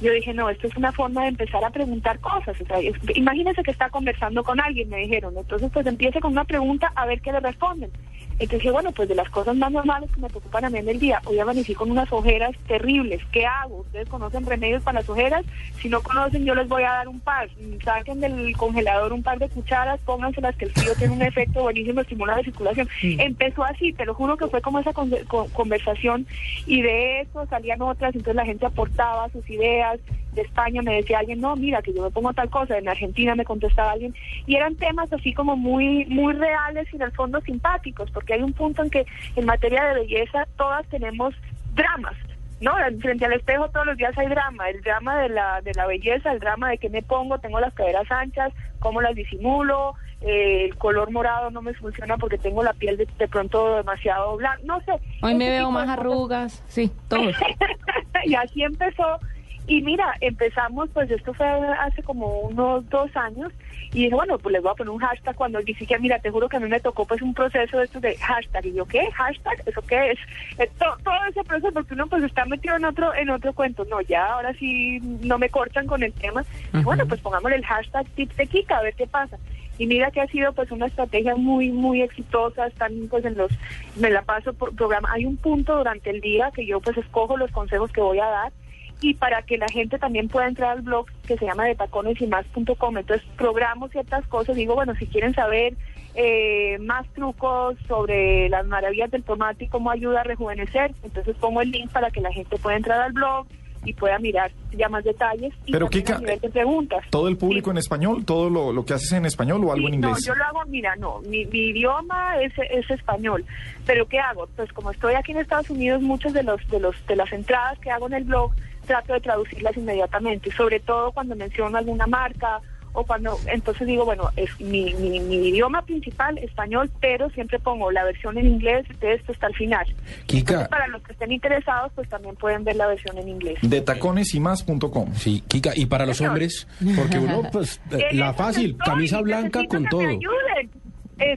yo 0.00 0.12
dije, 0.12 0.34
no, 0.34 0.50
esto 0.50 0.66
es 0.66 0.76
una 0.76 0.92
forma 0.92 1.22
de 1.22 1.28
empezar 1.28 1.64
a 1.64 1.70
preguntar 1.70 2.18
cosas. 2.20 2.60
O 2.60 2.64
sea, 2.64 2.78
imagínense 3.14 3.62
que 3.62 3.70
está 3.70 3.88
conversando 3.90 4.42
con 4.42 4.60
alguien, 4.60 4.88
me 4.88 4.98
dijeron. 4.98 5.34
Entonces, 5.36 5.70
pues 5.72 5.86
empiece 5.86 6.20
con 6.20 6.32
una 6.32 6.44
pregunta 6.44 6.92
a 6.96 7.06
ver 7.06 7.20
qué 7.20 7.32
le 7.32 7.40
responden. 7.40 7.90
Entonces 8.32 8.60
dije, 8.60 8.70
bueno, 8.70 8.92
pues 8.92 9.08
de 9.08 9.14
las 9.14 9.30
cosas 9.30 9.56
más 9.56 9.70
normales 9.70 10.10
que 10.10 10.20
me 10.20 10.28
preocupan 10.28 10.64
a 10.64 10.70
mí 10.70 10.78
en 10.78 10.88
el 10.88 10.98
día, 10.98 11.20
hoy 11.24 11.38
amanecí 11.38 11.74
con 11.74 11.90
unas 11.90 12.12
ojeras 12.12 12.52
terribles. 12.66 13.20
¿Qué 13.30 13.46
hago? 13.46 13.78
¿Ustedes 13.80 14.08
conocen 14.08 14.46
remedios 14.46 14.82
para 14.82 15.00
las 15.00 15.08
ojeras? 15.08 15.44
Si 15.80 15.88
no 15.88 16.02
conocen, 16.02 16.44
yo 16.44 16.54
les 16.54 16.68
voy 16.68 16.82
a 16.82 16.90
dar 16.90 17.08
un 17.08 17.20
par. 17.20 17.48
Saquen 17.84 18.20
del 18.20 18.56
congelador 18.56 19.12
un 19.12 19.22
par 19.22 19.38
de 19.38 19.48
cucharas, 19.48 20.00
pónganselas 20.00 20.56
que 20.56 20.66
el 20.66 20.72
frío 20.72 20.94
tiene 20.96 21.14
un 21.14 21.22
efecto 21.22 21.62
buenísimo, 21.62 22.00
estimula 22.00 22.36
la 22.36 22.42
circulación. 22.42 22.88
Empezó 23.02 23.64
así, 23.64 23.92
te 23.92 24.04
lo 24.04 24.14
juro 24.14 24.36
que 24.36 24.48
fue 24.48 24.60
como 24.60 24.78
esa 24.78 24.92
conversación 24.92 26.26
y 26.66 26.82
de 26.82 27.20
eso 27.20 27.46
salían 27.46 27.82
otras, 27.82 28.14
entonces 28.14 28.36
la 28.36 28.44
gente 28.44 28.66
aportaba 28.66 29.28
sus 29.30 29.48
ideas. 29.48 30.00
De 30.32 30.42
España 30.42 30.82
me 30.82 30.96
decía 30.96 31.18
alguien, 31.18 31.40
no, 31.40 31.54
mira, 31.56 31.82
que 31.82 31.92
yo 31.92 32.02
me 32.02 32.10
pongo 32.10 32.32
tal 32.32 32.48
cosa. 32.50 32.78
En 32.78 32.88
Argentina 32.88 33.34
me 33.34 33.44
contestaba 33.44 33.92
alguien. 33.92 34.14
Y 34.46 34.56
eran 34.56 34.76
temas 34.76 35.12
así 35.12 35.34
como 35.34 35.56
muy, 35.56 36.06
muy 36.06 36.34
reales 36.34 36.88
y 36.92 36.96
en 36.96 37.02
el 37.02 37.12
fondo 37.12 37.40
simpáticos, 37.40 38.10
porque 38.10 38.34
hay 38.34 38.42
un 38.42 38.52
punto 38.52 38.82
en 38.82 38.90
que 38.90 39.06
en 39.36 39.46
materia 39.46 39.84
de 39.84 40.00
belleza 40.00 40.46
todas 40.56 40.86
tenemos 40.88 41.34
dramas. 41.74 42.16
¿no? 42.62 42.72
Frente 43.00 43.24
al 43.24 43.32
espejo 43.32 43.68
todos 43.70 43.86
los 43.86 43.96
días 43.96 44.16
hay 44.16 44.28
drama, 44.28 44.70
el 44.70 44.80
drama 44.82 45.18
de 45.18 45.28
la, 45.28 45.60
de 45.62 45.72
la 45.74 45.86
belleza, 45.86 46.32
el 46.32 46.38
drama 46.38 46.70
de 46.70 46.78
que 46.78 46.88
me 46.88 47.02
pongo, 47.02 47.38
tengo 47.38 47.58
las 47.58 47.74
caderas 47.74 48.08
anchas, 48.10 48.52
cómo 48.78 49.02
las 49.02 49.16
disimulo, 49.16 49.94
eh, 50.20 50.66
el 50.66 50.76
color 50.76 51.10
morado 51.10 51.50
no 51.50 51.60
me 51.60 51.74
funciona 51.74 52.16
porque 52.16 52.38
tengo 52.38 52.62
la 52.62 52.72
piel 52.72 52.96
de, 52.96 53.08
de 53.18 53.26
pronto 53.26 53.78
demasiado 53.78 54.36
blanca, 54.36 54.60
no 54.64 54.80
sé. 54.82 54.92
Hoy 55.22 55.34
me 55.34 55.50
veo 55.50 55.72
más 55.72 55.88
arrugas, 55.88 56.62
sí, 56.68 56.92
todo. 57.08 57.30
y 58.24 58.34
así 58.36 58.62
empezó 58.62 59.18
y 59.66 59.82
mira, 59.82 60.14
empezamos, 60.20 60.90
pues 60.92 61.10
esto 61.10 61.32
fue 61.34 61.46
hace 61.46 62.02
como 62.02 62.40
unos 62.40 62.88
dos 62.90 63.14
años, 63.16 63.52
y 63.92 64.04
dije, 64.04 64.14
bueno, 64.14 64.38
pues 64.38 64.54
les 64.54 64.62
voy 64.62 64.72
a 64.72 64.74
poner 64.74 64.90
un 64.90 65.00
hashtag 65.00 65.36
cuando 65.36 65.60
dije 65.60 65.86
que, 65.86 65.98
mira, 65.98 66.18
te 66.18 66.30
juro 66.30 66.48
que 66.48 66.56
a 66.56 66.60
mí 66.60 66.68
me 66.68 66.80
tocó 66.80 67.04
pues 67.04 67.20
un 67.20 67.34
proceso 67.34 67.76
de 67.76 67.84
esto 67.84 68.00
de 68.00 68.16
hashtag. 68.16 68.66
Y 68.66 68.72
yo, 68.72 68.86
¿qué? 68.86 69.10
¿Hashtag? 69.12 69.62
¿Eso 69.66 69.82
qué 69.82 70.12
es? 70.12 70.18
Eh, 70.58 70.70
todo, 70.78 70.96
ese 71.28 71.44
proceso, 71.44 71.72
porque 71.72 71.92
uno 71.92 72.06
pues 72.06 72.22
está 72.24 72.46
metido 72.46 72.76
en 72.76 72.86
otro 72.86 73.14
en 73.14 73.28
otro 73.28 73.52
cuento. 73.52 73.84
No, 73.84 74.00
ya 74.00 74.32
ahora 74.32 74.54
sí 74.54 74.98
no 75.20 75.38
me 75.38 75.50
cortan 75.50 75.86
con 75.86 76.02
el 76.02 76.12
tema. 76.14 76.42
Bueno, 76.72 77.06
pues 77.06 77.20
pongámosle 77.20 77.56
el 77.56 77.66
hashtag 77.66 78.06
tips 78.14 78.36
de 78.36 78.46
Kika, 78.46 78.78
a 78.78 78.82
ver 78.82 78.94
qué 78.94 79.06
pasa. 79.06 79.36
Y 79.76 79.86
mira 79.86 80.10
que 80.10 80.22
ha 80.22 80.26
sido 80.26 80.54
pues 80.54 80.70
una 80.70 80.86
estrategia 80.86 81.36
muy, 81.36 81.70
muy 81.70 82.00
exitosa. 82.00 82.68
Están 82.68 83.08
pues 83.10 83.26
en 83.26 83.36
los, 83.36 83.52
me 83.96 84.08
la 84.08 84.22
paso 84.22 84.54
por 84.54 84.74
programa. 84.74 85.12
Hay 85.12 85.26
un 85.26 85.36
punto 85.36 85.76
durante 85.76 86.08
el 86.08 86.22
día 86.22 86.50
que 86.54 86.64
yo 86.64 86.80
pues 86.80 86.96
escojo 86.96 87.36
los 87.36 87.50
consejos 87.50 87.92
que 87.92 88.00
voy 88.00 88.20
a 88.20 88.26
dar 88.26 88.52
y 89.02 89.14
para 89.14 89.42
que 89.42 89.58
la 89.58 89.68
gente 89.68 89.98
también 89.98 90.28
pueda 90.28 90.46
entrar 90.46 90.70
al 90.70 90.82
blog 90.82 91.06
que 91.26 91.36
se 91.36 91.44
llama 91.44 91.64
de 91.64 91.74
tacones 91.74 92.20
y 92.20 92.26
más.com. 92.26 92.98
Entonces 92.98 93.26
programo 93.36 93.88
ciertas 93.88 94.26
cosas, 94.28 94.56
digo, 94.56 94.74
bueno, 94.74 94.94
si 94.94 95.06
quieren 95.06 95.34
saber 95.34 95.74
eh, 96.14 96.78
más 96.80 97.06
trucos 97.14 97.76
sobre 97.88 98.48
las 98.48 98.66
maravillas 98.66 99.10
del 99.10 99.24
tomate 99.24 99.64
y 99.64 99.68
cómo 99.68 99.90
ayuda 99.90 100.20
a 100.20 100.24
rejuvenecer, 100.24 100.94
entonces 101.02 101.36
pongo 101.36 101.62
el 101.62 101.70
link 101.70 101.90
para 101.90 102.10
que 102.10 102.20
la 102.20 102.32
gente 102.32 102.56
pueda 102.58 102.76
entrar 102.76 103.00
al 103.00 103.12
blog 103.12 103.46
y 103.84 103.92
pueda 103.94 104.18
mirar 104.18 104.52
ya 104.72 104.88
más 104.88 105.02
detalles 105.02 105.52
y 105.66 105.72
Pero 105.72 105.88
Kika, 105.88 106.20
preguntas. 106.52 107.04
¿Todo 107.10 107.28
el 107.28 107.36
público 107.36 107.70
en 107.70 107.78
español? 107.78 108.24
¿Todo 108.24 108.48
lo, 108.48 108.72
lo, 108.72 108.84
que 108.84 108.94
haces 108.94 109.12
en 109.12 109.26
español 109.26 109.64
o 109.64 109.72
algo 109.72 109.88
en 109.88 109.94
inglés? 109.94 110.12
No, 110.12 110.34
yo 110.34 110.34
lo 110.34 110.44
hago, 110.44 110.60
mira, 110.68 110.94
no, 110.96 111.20
mi, 111.22 111.40
idioma 111.40 112.40
es, 112.40 112.52
es, 112.70 112.88
español. 112.90 113.44
Pero 113.84 114.06
¿qué 114.06 114.20
hago? 114.20 114.46
Pues 114.54 114.72
como 114.72 114.92
estoy 114.92 115.14
aquí 115.14 115.32
en 115.32 115.38
Estados 115.38 115.70
Unidos, 115.70 116.00
muchas 116.00 116.32
de 116.32 116.44
los 116.44 116.60
de 116.68 116.78
los 116.78 116.94
de 117.06 117.16
las 117.16 117.32
entradas 117.32 117.78
que 117.80 117.90
hago 117.90 118.06
en 118.06 118.14
el 118.14 118.24
blog 118.24 118.52
trato 118.86 119.12
de 119.12 119.20
traducirlas 119.20 119.76
inmediatamente, 119.76 120.50
sobre 120.52 120.80
todo 120.80 121.12
cuando 121.12 121.36
menciono 121.36 121.78
alguna 121.78 122.06
marca 122.06 122.60
o 122.94 123.04
cuando 123.04 123.38
entonces 123.46 123.86
digo, 123.86 124.04
bueno, 124.04 124.28
es 124.36 124.60
mi, 124.60 124.92
mi, 124.94 125.16
idioma 125.48 125.82
principal, 125.82 126.36
español, 126.38 126.90
pero 127.00 127.30
siempre 127.30 127.58
pongo 127.58 127.90
la 127.90 128.04
versión 128.04 128.36
en 128.36 128.46
inglés 128.46 128.86
de 129.00 129.14
esto 129.14 129.32
hasta 129.32 129.46
el 129.46 129.54
final. 129.54 129.86
Kika. 130.26 130.68
para 130.68 130.86
los 130.88 131.02
que 131.02 131.12
estén 131.12 131.32
interesados, 131.32 131.90
pues 131.94 132.08
también 132.08 132.36
pueden 132.36 132.64
ver 132.64 132.76
la 132.76 132.86
versión 132.86 133.16
en 133.18 133.28
inglés. 133.28 133.58
De 133.62 133.80
tacones 133.80 134.34
y 134.34 134.40
más.com. 134.40 135.14
Sí, 135.14 135.42
Kika, 135.48 135.72
y 135.74 135.86
para 135.86 136.04
los 136.04 136.20
hombres, 136.20 136.68
porque 136.96 137.18
uno, 137.18 137.42
pues, 137.50 137.80
la 138.12 138.34
fácil, 138.34 138.76
camisa 138.76 139.20
blanca 139.20 139.62
con 139.66 139.86
todo 139.86 140.02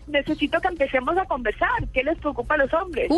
necesito 0.08 0.60
que 0.60 0.67
empecemos 0.67 1.17
a 1.17 1.25
conversar. 1.25 1.88
¿Qué 1.94 2.03
les 2.03 2.17
preocupa 2.17 2.55
a 2.55 2.58
los 2.58 2.74
hombres? 2.74 3.10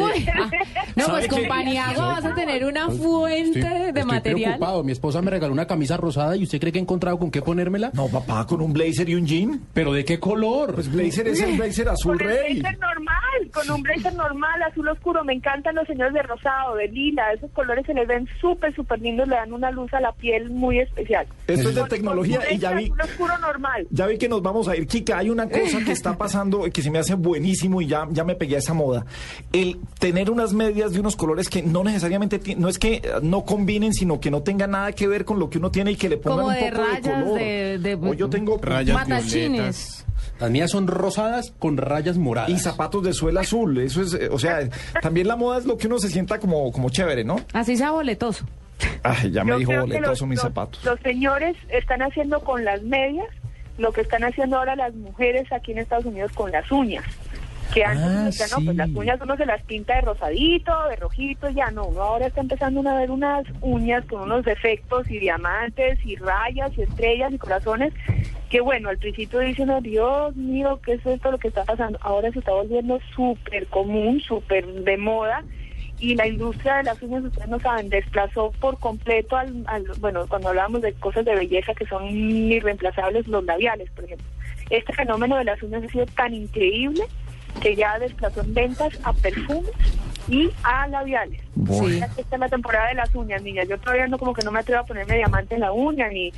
no, 0.96 1.06
pues 1.08 1.28
compañía 1.28 1.94
vas 1.98 2.26
a 2.26 2.34
tener 2.36 2.66
una 2.66 2.90
fuente 2.90 3.60
de 3.60 3.88
estoy 3.88 4.04
material. 4.04 4.52
preocupado. 4.52 4.84
Mi 4.84 4.92
esposa 4.92 5.22
me 5.22 5.32
regaló 5.32 5.54
una 5.54 5.68
camisa 5.68 5.98
rosada 5.98 6.36
y 6.36 6.44
¿usted 6.44 6.60
cree 6.60 6.72
que 6.72 6.80
he 6.80 6.82
encontrado 6.82 7.18
con 7.20 7.32
qué 7.32 7.42
ponérmela? 7.42 7.92
No, 7.94 8.08
papá, 8.08 8.46
con 8.46 8.62
un 8.62 8.74
blazer 8.74 9.10
y 9.10 9.16
un 9.16 9.26
jean. 9.26 9.62
¿Pero 9.74 9.94
de 9.94 10.06
qué 10.06 10.20
color? 10.20 10.76
Pues 10.76 10.92
blazer 10.92 11.28
es 11.28 11.42
el 11.42 11.58
blazer 11.58 11.90
azul 11.90 12.18
con 12.18 12.28
rey. 12.28 12.60
blazer 12.60 12.80
normal, 12.80 13.16
con 13.53 13.70
un 13.70 13.82
blazer 13.82 14.13
normal, 14.13 14.62
azul 14.63 14.88
oscuro. 14.88 15.24
Me 15.24 15.34
encantan 15.34 15.75
los 15.75 15.88
señores 15.88 16.13
de 16.13 16.22
rosado, 16.24 16.75
de 16.75 16.88
lila. 16.88 17.32
Esos 17.34 17.51
colores 17.51 17.86
se 17.86 17.94
les 17.94 18.08
ven 18.08 18.27
súper, 18.39 18.74
súper 18.75 19.00
lindos. 19.00 19.27
Le 19.27 19.36
dan 19.36 19.53
una 19.53 19.72
luz 19.72 19.94
a 19.94 20.00
la 20.00 20.12
piel 20.12 20.50
muy 20.50 20.79
especial. 20.79 21.27
Esto 21.48 21.70
es 21.70 21.75
de 21.75 21.84
tecnología 21.86 22.41
y 22.51 22.58
ya 22.58 22.72
vi... 22.74 22.86
Azul 22.86 23.01
oscuro 23.01 23.38
normal. 23.39 23.88
Ya 23.91 24.08
vi 24.08 24.17
que 24.17 24.29
nos 24.29 24.41
vamos 24.41 24.67
a 24.67 24.75
ir. 24.75 24.88
Kika, 24.88 25.17
hay 25.17 25.29
una 25.29 25.50
cosa 25.50 25.79
que 25.84 25.91
está 25.91 26.17
pasando 26.17 26.63
que 26.72 26.82
se 26.82 26.91
me 26.91 27.00
hace 27.00 27.15
buenísimo 27.15 27.82
y 27.82 27.88
ya, 27.88 28.08
ya 28.12 28.24
me 28.24 28.36
pegué 28.36 28.56
a 28.56 28.60
esa 28.60 28.74
moda. 28.74 29.06
El 29.51 29.79
tener 30.00 30.29
unas 30.29 30.53
medias 30.53 30.94
de 30.94 31.00
unos 31.00 31.15
colores 31.15 31.50
que 31.50 31.62
no 31.63 31.84
necesariamente, 31.84 32.39
no 32.58 32.70
es 32.70 32.77
que 32.77 33.01
no 33.22 33.46
combinen, 33.46 33.94
sino 33.94 34.20
que 34.20 34.32
no 34.32 34.41
tengan 34.41 34.72
nada 34.72 34.91
que 34.91 35.08
ver 35.08 35.25
con 35.25 35.39
lo 35.39 35.50
que 35.50 35.58
uno 35.58 35.72
tiene 35.72 35.91
y 35.91 35.96
que 35.96 36.10
le 36.10 36.17
pongan 36.17 36.46
un 36.46 36.53
poco 36.53 36.91
de 36.91 37.01
color. 37.01 37.39
De, 37.39 38.00
o 38.01 38.13
yo 38.13 38.29
tengo 38.29 38.58
rayas 38.62 38.96
matachines. 38.96 40.06
Las 40.39 40.51
mías 40.51 40.72
son 40.72 40.88
rosadas 40.88 41.53
con 41.60 41.77
rayas 41.77 42.17
moradas. 42.17 42.50
Y 42.50 42.58
zapatos 42.60 43.03
de 43.03 43.13
suela 43.13 43.41
azul. 43.41 43.77
Eso 43.79 44.01
es, 44.01 44.13
eh, 44.13 44.29
o 44.32 44.39
sea, 44.39 44.70
también 45.01 45.27
la 45.27 45.36
moda 45.36 45.58
es 45.58 45.65
lo 45.65 45.77
que 45.77 45.88
uno 45.88 46.00
se 46.00 46.10
sienta 46.10 46.39
como, 46.39 46.72
como 46.72 46.89
chévere, 46.89 47.24
¿no? 47.24 47.38
Así 47.53 47.75
sea 47.75 47.91
boletoso. 47.91 48.46
Ay, 49.03 49.32
ya 49.32 49.44
me 49.44 49.58
dijo 49.58 49.72
boletoso 49.79 50.27
mis 50.27 50.39
zapatos. 50.39 50.84
Los 50.84 51.00
señores 51.01 51.56
están 51.70 52.01
haciendo 52.01 52.39
con 52.41 52.63
las 52.63 52.82
medias 52.84 53.27
lo 53.77 53.91
que 53.91 54.01
están 54.01 54.24
haciendo 54.24 54.58
ahora 54.58 54.75
las 54.75 54.94
mujeres 54.96 55.51
aquí 55.51 55.72
en 55.72 55.79
Estados 55.79 56.06
Unidos 56.06 56.32
con 56.34 56.51
las 56.51 56.72
uñas 56.72 57.03
que 57.74 57.84
antes 57.84 58.42
ah, 58.42 58.58
no, 58.58 58.66
pues 58.66 58.78
las 58.78 58.90
uñas 58.90 59.20
uno 59.22 59.38
se 59.38 59.46
las 59.46 59.62
pinta 59.64 59.96
de 59.96 60.02
rosadito, 60.02 60.74
de 60.90 60.96
rojito, 60.96 61.50
ya 61.50 61.72
no, 61.72 61.86
uno 61.86 62.02
ahora 62.02 62.28
está 62.28 62.42
empezando 62.42 62.88
a 62.88 63.00
ver 63.00 63.12
unas 63.12 63.46
uñas 63.62 64.06
con 64.06 64.22
unos 64.22 64.46
efectos 64.48 65.10
y 65.10 65.20
diamantes 65.20 66.00
y 66.06 66.16
rayas 66.16 66.72
y 66.78 66.84
estrellas 66.84 67.34
y 67.34 67.38
corazones, 67.38 67.94
que 68.50 68.62
bueno, 68.62 68.90
al 68.90 68.98
principio 68.98 69.40
dicen, 69.40 69.70
Dios 69.82 70.36
mío, 70.36 70.80
¿qué 70.84 70.94
es 70.94 71.06
esto 71.06 71.32
lo 71.32 71.38
que 71.38 71.50
está 71.50 71.64
pasando? 71.66 71.98
Ahora 72.02 72.32
se 72.32 72.40
está 72.40 72.52
volviendo 72.52 73.00
súper 73.16 73.68
común, 73.68 74.20
súper 74.22 74.66
de 74.66 74.98
moda 74.98 75.44
y 76.00 76.16
la 76.16 76.28
industria 76.28 76.78
de 76.78 76.84
las 76.84 77.02
uñas, 77.02 77.24
ustedes 77.24 77.48
no 77.48 77.60
saben, 77.60 77.90
desplazó 77.90 78.52
por 78.60 78.80
completo 78.80 79.36
al, 79.36 79.64
al, 79.68 79.84
bueno, 80.00 80.28
cuando 80.28 80.50
hablábamos 80.50 80.82
de 80.82 80.94
cosas 80.94 81.26
de 81.26 81.36
belleza 81.36 81.74
que 81.74 81.88
son 81.88 82.06
irreemplazables, 82.06 83.28
los 83.28 83.44
labiales, 83.44 83.90
por 83.92 84.06
ejemplo. 84.06 84.28
Este 84.70 84.94
fenómeno 84.94 85.38
de 85.38 85.46
las 85.46 85.62
uñas 85.64 85.84
ha 85.84 85.88
sido 85.88 86.06
tan 86.08 86.34
increíble 86.34 87.04
que 87.62 87.76
ya 87.76 87.98
desplazó 88.00 88.42
en 88.42 88.54
ventas 88.54 89.00
a 89.04 89.14
perfumes 89.14 89.72
y 90.28 90.50
a 90.64 90.88
labiales. 90.88 91.42
Sí. 91.70 92.00
Esta 92.18 92.36
es 92.36 92.40
la 92.40 92.50
temporada 92.50 92.90
de 92.90 92.96
las 92.96 93.14
uñas, 93.16 93.42
niñas. 93.42 93.68
Yo 93.68 93.78
todavía 93.78 94.08
no 94.08 94.18
como 94.18 94.34
que 94.34 94.44
no 94.44 94.52
me 94.52 94.60
atrevo 94.60 94.82
a 94.82 94.86
ponerme 94.86 95.16
diamante 95.16 95.56
en 95.56 95.62
la 95.62 95.72
uña 95.72 96.08
ni 96.10 96.34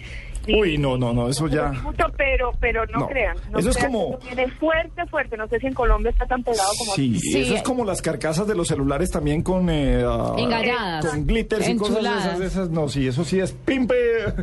Uy, 0.48 0.78
no, 0.78 0.98
no, 0.98 1.14
no, 1.14 1.30
eso 1.30 1.48
ya. 1.48 1.72
pero, 2.18 2.52
pero 2.60 2.86
no, 2.88 3.08
crean. 3.08 3.38
eso 3.58 3.70
es 3.70 3.78
como. 3.78 4.18
Viene 4.20 4.48
fuerte, 4.52 5.06
fuerte. 5.08 5.38
No 5.38 5.48
sé 5.48 5.60
si 5.60 5.68
en 5.68 5.74
Colombia 5.74 6.12
está 6.12 6.26
tan 6.26 6.44
pegado 6.44 6.70
como. 6.78 6.94
Sí, 6.94 7.20
sí 7.20 7.42
eso 7.42 7.56
es 7.56 7.64
como 7.64 7.86
las 7.86 8.02
carcasas 8.02 8.48
de 8.48 8.56
los 8.56 8.68
celulares 8.68 9.12
también 9.12 9.42
con. 9.42 9.70
Eh, 9.70 10.06
uh, 10.06 10.38
Engalladas. 10.38 11.06
Con 11.06 11.26
glitters 11.26 11.68
y 11.70 11.76
cosas 11.76 12.00
esas, 12.00 12.42
esas. 12.42 12.70
No, 12.70 12.88
sí, 12.90 13.08
eso 13.08 13.24
sí 13.24 13.40
es 13.40 13.52
pimpe. 13.52 13.96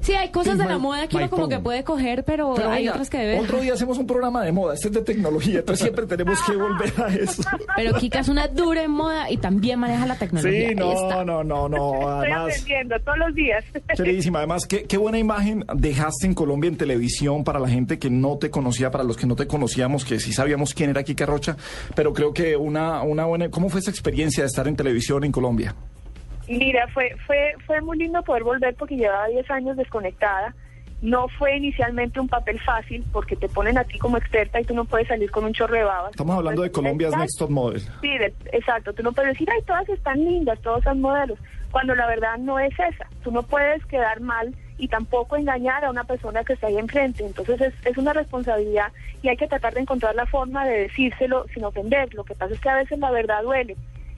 Sí, 0.02 0.14
hay 0.14 0.30
cosas 0.30 0.58
de 0.58 0.66
la 0.66 0.78
moda 0.78 1.06
que 1.08 1.16
uno 1.16 1.30
como 1.30 1.48
que 1.48 1.58
puede 1.58 1.84
coger, 1.84 2.24
pero, 2.24 2.56
hay 2.68 2.88
otras 2.88 3.10
que 3.10 3.18
debe. 3.18 3.40
Otro 3.40 3.60
día 3.60 3.74
hacemos 3.74 3.98
un 3.98 4.06
programa 4.06 4.42
de 4.42 4.52
moda. 4.52 4.74
Este 4.74 4.88
es 4.88 4.94
de 4.94 5.02
tecnología, 5.02 5.60
entonces 5.60 5.82
siempre 5.82 6.06
tenemos 6.16 6.40
que 6.42 6.56
volver 6.56 6.92
a 7.02 7.14
eso. 7.14 7.42
Pero 7.76 7.94
Kika 7.94 8.20
es 8.20 8.28
una 8.28 8.48
dura 8.48 8.82
en 8.82 8.90
moda 8.90 9.30
y 9.30 9.36
también 9.36 9.78
maneja 9.78 10.06
la 10.06 10.16
tecnología. 10.16 10.68
Sí, 10.68 10.74
no, 10.74 11.24
no, 11.24 11.44
no, 11.44 11.68
no. 11.68 12.08
Además, 12.08 12.48
Estoy 12.48 12.74
aprendiendo 12.74 13.00
todos 13.00 13.18
los 13.18 13.34
días. 13.34 13.64
Queridísima, 13.96 14.38
además, 14.38 14.66
qué, 14.66 14.84
qué 14.84 14.96
buena 14.96 15.18
imagen 15.18 15.64
dejaste 15.88 16.26
en 16.26 16.34
Colombia 16.34 16.70
televisión 16.76 17.44
para 17.44 17.58
la 17.60 17.68
gente 17.68 17.98
que 17.98 18.10
no 18.10 18.38
te 18.38 18.50
conocía, 18.50 18.90
para 18.90 19.04
los 19.04 19.16
que 19.16 19.26
no 19.26 19.36
te 19.36 19.46
conocíamos, 19.46 20.04
que 20.04 20.18
sí 20.18 20.32
sabíamos 20.32 20.74
quién 20.74 20.90
era 20.90 21.02
Kika 21.02 21.26
Rocha, 21.26 21.56
pero 21.94 22.12
creo 22.12 22.32
que 22.32 22.56
una, 22.56 23.02
una 23.02 23.24
buena... 23.24 23.50
¿Cómo 23.50 23.68
fue 23.68 23.80
esa 23.80 23.90
experiencia 23.90 24.42
de 24.42 24.48
estar 24.48 24.66
en 24.66 24.76
televisión 24.76 25.24
en 25.24 25.32
Colombia? 25.32 25.74
Mira, 26.48 26.86
fue, 26.88 27.14
fue, 27.26 27.54
fue 27.66 27.80
muy 27.80 27.98
lindo 27.98 28.22
poder 28.22 28.44
volver 28.44 28.74
porque 28.74 28.96
llevaba 28.96 29.28
10 29.28 29.50
años 29.50 29.76
desconectada. 29.76 30.54
No 31.02 31.28
fue 31.38 31.56
inicialmente 31.56 32.18
un 32.18 32.28
papel 32.28 32.58
fácil 32.60 33.04
porque 33.12 33.36
te 33.36 33.48
ponen 33.48 33.76
a 33.78 33.84
ti 33.84 33.98
como 33.98 34.16
experta 34.16 34.60
y 34.60 34.64
tú 34.64 34.74
no 34.74 34.86
puedes 34.86 35.08
salir 35.08 35.30
con 35.30 35.44
un 35.44 35.52
chorro 35.52 35.74
de 35.74 35.84
babas. 35.84 36.12
Estamos 36.12 36.36
hablando 36.36 36.62
de 36.62 36.70
Colombia's 36.70 37.16
Next 37.16 37.38
Top 37.38 37.50
Model. 37.50 37.82
Sí, 38.00 38.10
exacto. 38.52 38.92
Tú 38.92 39.02
no 39.02 39.12
puedes 39.12 39.32
decir, 39.32 39.48
ay, 39.52 39.60
todas 39.66 39.88
están 39.88 40.24
lindas, 40.24 40.58
todos 40.62 40.82
son 40.84 41.00
modelos, 41.00 41.38
cuando 41.70 41.94
la 41.94 42.06
verdad 42.06 42.38
no 42.38 42.58
es 42.58 42.72
esa. 42.72 43.06
Tú 43.22 43.30
no 43.30 43.42
puedes 43.42 43.84
quedar 43.86 44.20
mal 44.20 44.54
y 44.78 44.88
tampoco 44.88 45.36
engañar 45.36 45.84
a 45.84 45.90
una 45.90 46.04
persona 46.04 46.44
que 46.44 46.52
está 46.52 46.66
ahí 46.66 46.78
enfrente. 46.78 47.24
Entonces 47.24 47.60
es, 47.60 47.74
es 47.84 47.96
una 47.96 48.12
responsabilidad 48.12 48.92
y 49.22 49.28
hay 49.28 49.36
que 49.36 49.48
tratar 49.48 49.74
de 49.74 49.80
encontrar 49.80 50.14
la 50.14 50.26
forma 50.26 50.66
de 50.66 50.80
decírselo 50.80 51.46
sin 51.54 51.64
ofender. 51.64 52.12
Lo 52.14 52.24
que 52.24 52.34
pasa 52.34 52.54
es 52.54 52.60
que 52.60 52.68
a 52.68 52.76
veces 52.76 52.98
la 52.98 53.10
verdad 53.10 53.42
duele. 53.42 53.76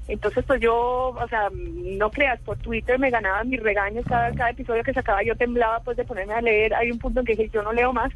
Entonces, 0.08 0.42
pues 0.46 0.60
yo, 0.60 1.08
o 1.08 1.28
sea, 1.28 1.50
no 1.52 2.10
creas, 2.10 2.40
por 2.40 2.56
Twitter 2.58 2.98
me 2.98 3.10
ganaba 3.10 3.44
mis 3.44 3.62
regaños 3.62 4.06
cada, 4.06 4.32
cada 4.32 4.50
episodio 4.50 4.82
que 4.82 4.94
sacaba, 4.94 5.22
yo 5.22 5.36
temblaba 5.36 5.80
pues 5.80 5.98
de 5.98 6.04
ponerme 6.04 6.32
a 6.32 6.40
leer. 6.40 6.74
Hay 6.74 6.90
un 6.90 6.98
punto 6.98 7.20
en 7.20 7.26
que 7.26 7.36
dije, 7.36 7.50
yo 7.52 7.62
no 7.62 7.74
leo 7.74 7.92
más. 7.92 8.10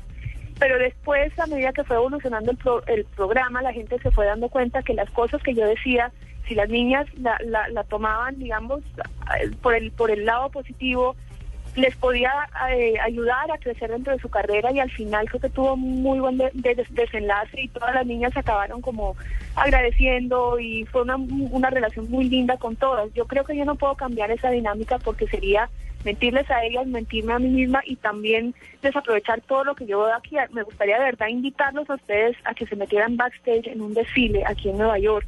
Pero 0.59 0.79
después, 0.79 1.39
a 1.39 1.47
medida 1.47 1.73
que 1.73 1.85
fue 1.85 1.97
evolucionando 1.97 2.51
el, 2.51 2.59
el 2.87 3.05
programa, 3.05 3.61
la 3.61 3.75
gente 3.75 3.99
se 3.99 4.11
fue 4.11 4.25
dando 4.25 4.49
cuenta 4.49 4.83
que 4.83 4.95
las 4.95 5.11
cosas 5.11 5.43
que 5.43 5.55
yo 5.55 5.67
decía, 5.67 6.13
si 6.49 6.55
las 6.55 6.71
niñas 6.71 7.07
la, 7.19 7.37
la, 7.45 7.69
la 7.69 7.85
tomaban, 7.85 8.39
digamos, 8.39 8.81
por 9.61 9.75
el, 9.75 9.91
por 9.93 10.11
el 10.11 10.25
lado 10.25 10.49
positivo, 10.51 11.15
les 11.75 11.97
podía 11.97 12.31
eh, 12.71 12.95
ayudar 13.01 13.51
a 13.51 13.59
crecer 13.59 13.91
dentro 13.91 14.13
de 14.13 14.19
su 14.19 14.29
carrera 14.29 14.71
y 14.73 14.81
al 14.81 14.91
final 14.91 15.29
creo 15.29 15.41
que 15.41 15.49
tuvo 15.49 15.77
muy 15.77 16.21
buen 16.21 16.39
desenlace 16.55 17.63
y 17.63 17.69
todas 17.69 17.95
las 17.95 18.07
niñas 18.07 18.37
acabaron 18.37 18.83
como 18.83 19.17
agradeciendo 19.55 20.59
y 20.59 20.85
fue 20.85 21.03
una, 21.03 21.17
una 21.17 21.71
relación 21.71 22.11
muy 22.11 22.29
linda 22.29 22.59
con 22.59 22.77
todas. 22.77 23.13
Yo 23.15 23.27
creo 23.27 23.45
que 23.45 23.57
yo 23.57 23.65
no 23.65 23.77
puedo 23.77 23.95
cambiar 23.95 24.31
esa 24.31 24.51
dinámica 24.51 24.99
porque 24.99 25.27
sería 25.27 25.71
mentirles 26.05 26.51
a 26.51 26.65
ellas, 26.65 26.87
mentirme 26.87 27.33
a 27.33 27.39
mí 27.39 27.49
misma 27.49 27.81
y 27.87 27.97
también 27.97 28.55
desaprovechar 28.83 29.41
todo 29.41 29.65
lo 29.65 29.75
que 29.75 29.87
yo 29.87 30.01
veo 30.01 30.15
aquí. 30.15 30.37
Me 30.53 30.65
gustaría 30.65 30.99
de 30.99 31.05
verdad 31.05 31.29
invitarlos 31.29 31.89
a 31.89 31.95
ustedes 31.95 32.37
a 32.45 32.55
que 32.55 32.67
se 32.67 32.77
metieran 32.77 33.17
backstage 33.17 33.69
en 33.69 33.81
un 33.81 33.95
desfile 33.95 34.45
aquí 34.47 34.69
en 34.69 34.79
Nueva 34.79 34.99
York 34.99 35.27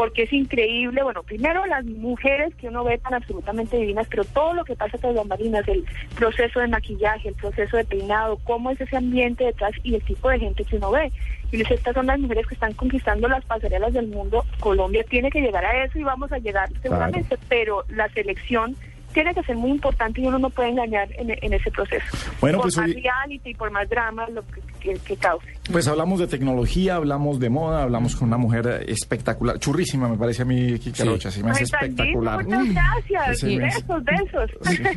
porque 0.00 0.22
es 0.22 0.32
increíble, 0.32 1.02
bueno, 1.02 1.22
primero 1.22 1.66
las 1.66 1.84
mujeres 1.84 2.54
que 2.54 2.68
uno 2.68 2.84
ve 2.84 2.96
tan 2.96 3.12
absolutamente 3.12 3.76
divinas, 3.76 4.06
pero 4.08 4.24
todo 4.24 4.54
lo 4.54 4.64
que 4.64 4.74
pasa 4.74 4.96
tras 4.96 5.14
las 5.14 5.26
marinas, 5.26 5.68
el 5.68 5.84
proceso 6.16 6.58
de 6.58 6.68
maquillaje, 6.68 7.28
el 7.28 7.34
proceso 7.34 7.76
de 7.76 7.84
peinado, 7.84 8.38
cómo 8.44 8.70
es 8.70 8.80
ese 8.80 8.96
ambiente 8.96 9.44
detrás 9.44 9.72
y 9.82 9.96
el 9.96 10.02
tipo 10.02 10.30
de 10.30 10.38
gente 10.38 10.64
que 10.64 10.76
uno 10.76 10.90
ve. 10.90 11.12
Y 11.52 11.60
estas 11.60 11.92
son 11.92 12.06
las 12.06 12.18
mujeres 12.18 12.46
que 12.46 12.54
están 12.54 12.72
conquistando 12.72 13.28
las 13.28 13.44
pasarelas 13.44 13.92
del 13.92 14.06
mundo. 14.06 14.46
Colombia 14.58 15.04
tiene 15.04 15.28
que 15.28 15.42
llegar 15.42 15.66
a 15.66 15.84
eso 15.84 15.98
y 15.98 16.02
vamos 16.02 16.32
a 16.32 16.38
llegar 16.38 16.70
seguramente, 16.80 17.36
pero 17.50 17.84
la 17.90 18.08
selección 18.08 18.76
tiene 19.12 19.34
que 19.34 19.42
ser 19.42 19.56
muy 19.56 19.70
importante 19.70 20.22
y 20.22 20.26
uno 20.26 20.38
no 20.38 20.48
puede 20.48 20.70
engañar 20.70 21.08
en, 21.12 21.52
ese 21.52 21.70
proceso. 21.70 22.06
Bueno, 22.40 22.58
por 22.58 22.64
pues 22.64 22.76
más 22.78 22.90
reality 22.90 23.50
y 23.50 23.54
por 23.54 23.70
más 23.70 23.86
drama 23.88 24.28
lo 24.30 24.42
que, 24.80 24.94
que, 24.94 25.16
cause. 25.16 25.44
Pues 25.72 25.86
hablamos 25.86 26.18
de 26.18 26.26
tecnología, 26.26 26.96
hablamos 26.96 27.38
de 27.38 27.48
moda, 27.48 27.82
hablamos 27.82 28.16
con 28.16 28.28
una 28.28 28.36
mujer 28.36 28.84
espectacular, 28.88 29.58
churrísima 29.58 30.08
me 30.08 30.16
parece 30.16 30.42
a 30.42 30.44
mí, 30.44 30.78
Kika 30.78 31.04
Rocha, 31.04 31.30
sí 31.30 31.42
me 31.42 31.52
hace 31.52 31.64
espectacular. 31.64 32.44
Muchas 32.44 32.74
gracias, 32.74 33.42
besos, 33.42 34.04
besos. 34.04 34.50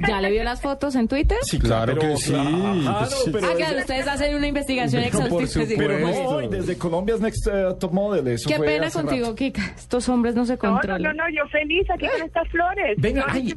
¿Ya 0.08 0.22
le 0.22 0.32
vio 0.32 0.44
las 0.44 0.62
fotos 0.62 0.96
en 0.96 1.08
Twitter? 1.08 1.38
Sí, 1.44 1.60
claro 1.60 1.98
que 1.98 2.18
sí. 2.18 2.34
ah, 2.36 3.08
que 3.30 3.80
ustedes 3.80 4.08
hacen 4.08 4.36
una 4.36 4.48
investigación 4.48 5.04
exhaustiva. 5.04 5.66
Pero 5.78 6.00
no, 6.00 6.48
desde 6.50 6.78
Colombia's 6.78 7.22
Next 7.22 7.48
uh, 7.48 7.78
Top 7.78 7.94
Model, 7.94 8.28
eso 8.28 8.50
Qué 8.50 8.60
pena 8.60 8.90
contigo, 8.90 9.36
Kika, 9.36 9.74
estos 9.76 10.10
hombres 10.10 10.36
no 10.36 10.46
se 10.46 10.58
controlan. 10.58 11.02
No, 11.02 11.14
no, 11.14 11.24
no, 11.24 11.30
yo 11.30 11.48
feliz 11.52 11.88
aquí 11.92 12.08
con 12.08 12.26
estas 12.26 12.48
flores. 12.50 12.98
Venga, 12.98 13.26
ay, 13.30 13.54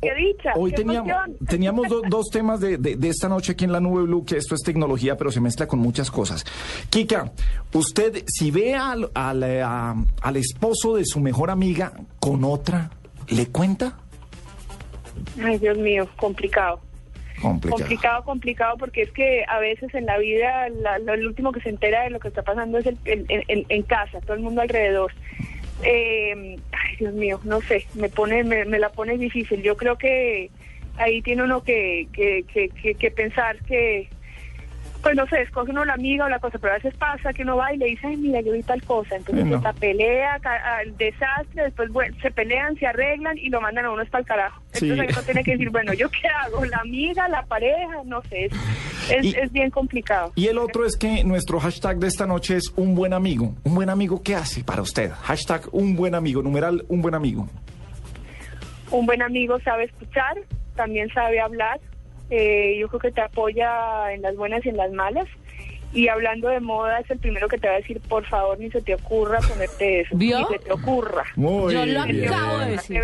qué 0.00 0.14
dicha. 0.14 0.52
Hoy 0.56 0.72
teníamos, 0.72 1.12
teníamos 1.48 1.86
dos 2.08 2.28
temas 2.30 2.60
de, 2.60 2.76
de, 2.76 3.08
esta 3.08 3.28
noche 3.28 3.52
aquí 3.52 3.64
en 3.64 3.72
la 3.72 3.80
Nube 3.80 4.02
Blue, 4.02 4.24
que 4.24 4.36
esto 4.36 4.54
es 4.54 4.62
tecnología, 4.62 5.16
pero 5.16 5.30
se 5.30 5.40
mezcla 5.40 5.66
con 5.66 5.78
muchas 5.78 6.10
cosas. 6.10 6.41
Kika, 6.90 7.32
usted, 7.72 8.24
si 8.26 8.50
ve 8.50 8.74
al, 8.74 9.10
al, 9.14 9.42
al 9.42 10.36
esposo 10.36 10.96
de 10.96 11.04
su 11.04 11.20
mejor 11.20 11.50
amiga 11.50 11.92
con 12.20 12.44
otra, 12.44 12.90
¿le 13.28 13.46
cuenta? 13.46 13.98
Ay, 15.42 15.58
Dios 15.58 15.78
mío, 15.78 16.08
complicado. 16.16 16.80
Complicado. 17.40 17.80
complicado, 17.80 18.24
complicado, 18.24 18.76
porque 18.78 19.02
es 19.02 19.10
que 19.10 19.44
a 19.48 19.58
veces 19.58 19.92
en 19.94 20.06
la 20.06 20.16
vida 20.18 20.68
lo, 20.68 21.12
último 21.26 21.50
que 21.50 21.60
se 21.60 21.70
entera 21.70 22.04
de 22.04 22.10
lo 22.10 22.20
que 22.20 22.28
está 22.28 22.42
pasando 22.42 22.78
es 22.78 22.86
el, 22.86 22.96
en 23.06 23.82
casa, 23.82 24.20
todo 24.20 24.34
el 24.34 24.42
mundo 24.42 24.62
alrededor. 24.62 25.12
Eh, 25.82 26.56
ay, 26.70 26.96
Dios 26.98 27.14
mío, 27.14 27.40
no 27.44 27.60
sé, 27.62 27.86
me 27.94 28.08
pone, 28.08 28.44
me, 28.44 28.78
la 28.78 28.90
pone 28.90 29.18
difícil. 29.18 29.62
Yo 29.62 29.76
creo 29.76 29.98
que 29.98 30.50
ahí 30.96 31.22
tiene 31.22 31.42
uno 31.42 31.64
que, 31.64 32.06
que, 32.12 32.44
que, 32.52 32.94
que, 32.94 33.10
pensar 33.10 33.58
que, 33.64 34.08
pues 35.02 35.16
no 35.16 35.26
sé, 35.26 35.42
escoge 35.42 35.72
uno 35.72 35.84
la 35.84 35.94
amiga 35.94 36.26
o 36.26 36.28
la 36.28 36.38
cosa, 36.38 36.58
pero 36.58 36.74
a 36.74 36.76
veces 36.76 36.94
pasa 36.94 37.32
que 37.32 37.42
uno 37.42 37.56
va 37.56 37.72
y 37.72 37.76
le 37.76 37.86
dice, 37.86 38.06
ay, 38.06 38.16
mira, 38.16 38.40
yo 38.40 38.52
vi 38.52 38.62
tal 38.62 38.82
cosa. 38.82 39.16
Entonces 39.16 39.46
esta 39.46 39.72
pelea, 39.72 40.40
el 40.84 40.96
desastre, 40.96 41.64
después 41.64 41.90
bueno, 41.90 42.16
se 42.22 42.30
pelean, 42.30 42.76
se 42.76 42.86
arreglan 42.86 43.36
y 43.36 43.50
lo 43.50 43.60
mandan 43.60 43.86
a 43.86 43.90
uno 43.90 44.02
hasta 44.02 44.18
el 44.18 44.24
carajo. 44.24 44.62
Entonces 44.72 45.16
uno 45.16 45.22
tiene 45.24 45.42
que 45.42 45.52
decir, 45.52 45.70
bueno, 45.70 45.92
¿yo 45.92 46.08
qué 46.08 46.28
hago? 46.28 46.64
¿La 46.64 46.78
amiga, 46.78 47.28
la 47.28 47.42
pareja? 47.42 48.02
No 48.04 48.22
sé, 48.22 48.46
es, 49.10 49.34
es, 49.34 49.52
bien 49.52 49.70
complicado. 49.70 50.32
Y 50.36 50.46
el 50.46 50.58
otro 50.58 50.86
es 50.86 50.96
que 50.96 51.24
nuestro 51.24 51.58
hashtag 51.58 51.98
de 51.98 52.06
esta 52.06 52.26
noche 52.26 52.56
es 52.56 52.72
un 52.76 52.94
buen 52.94 53.12
amigo. 53.12 53.54
¿Un 53.64 53.74
buen 53.74 53.90
amigo 53.90 54.22
qué 54.22 54.36
hace 54.36 54.62
para 54.62 54.82
usted? 54.82 55.10
Hashtag 55.22 55.62
un 55.72 55.96
buen 55.96 56.14
amigo, 56.14 56.42
numeral 56.42 56.84
un 56.88 57.02
buen 57.02 57.14
amigo. 57.14 57.48
Un 58.92 59.06
buen 59.06 59.22
amigo 59.22 59.58
sabe 59.60 59.84
escuchar, 59.84 60.36
también 60.76 61.08
sabe 61.12 61.40
hablar, 61.40 61.80
eh, 62.30 62.76
yo 62.80 62.88
creo 62.88 63.00
que 63.00 63.12
te 63.12 63.20
apoya 63.20 64.12
en 64.12 64.22
las 64.22 64.36
buenas 64.36 64.64
y 64.64 64.70
en 64.70 64.76
las 64.76 64.92
malas 64.92 65.26
Y 65.92 66.08
hablando 66.08 66.48
de 66.48 66.60
moda, 66.60 67.00
es 67.00 67.10
el 67.10 67.18
primero 67.18 67.48
que 67.48 67.58
te 67.58 67.68
va 67.68 67.74
a 67.74 67.76
decir, 67.76 68.00
por 68.08 68.24
favor, 68.24 68.58
ni 68.58 68.70
se 68.70 68.80
te 68.80 68.94
ocurra 68.94 69.40
ponerte 69.40 70.00
eso. 70.00 70.16
Ni 70.16 70.30
se 70.30 70.58
te 70.58 70.72
ocurra. 70.72 71.24
yo 71.36 71.86
lo 71.86 72.00
acabo 72.00 72.58
de 72.58 72.70
decir. 72.70 73.00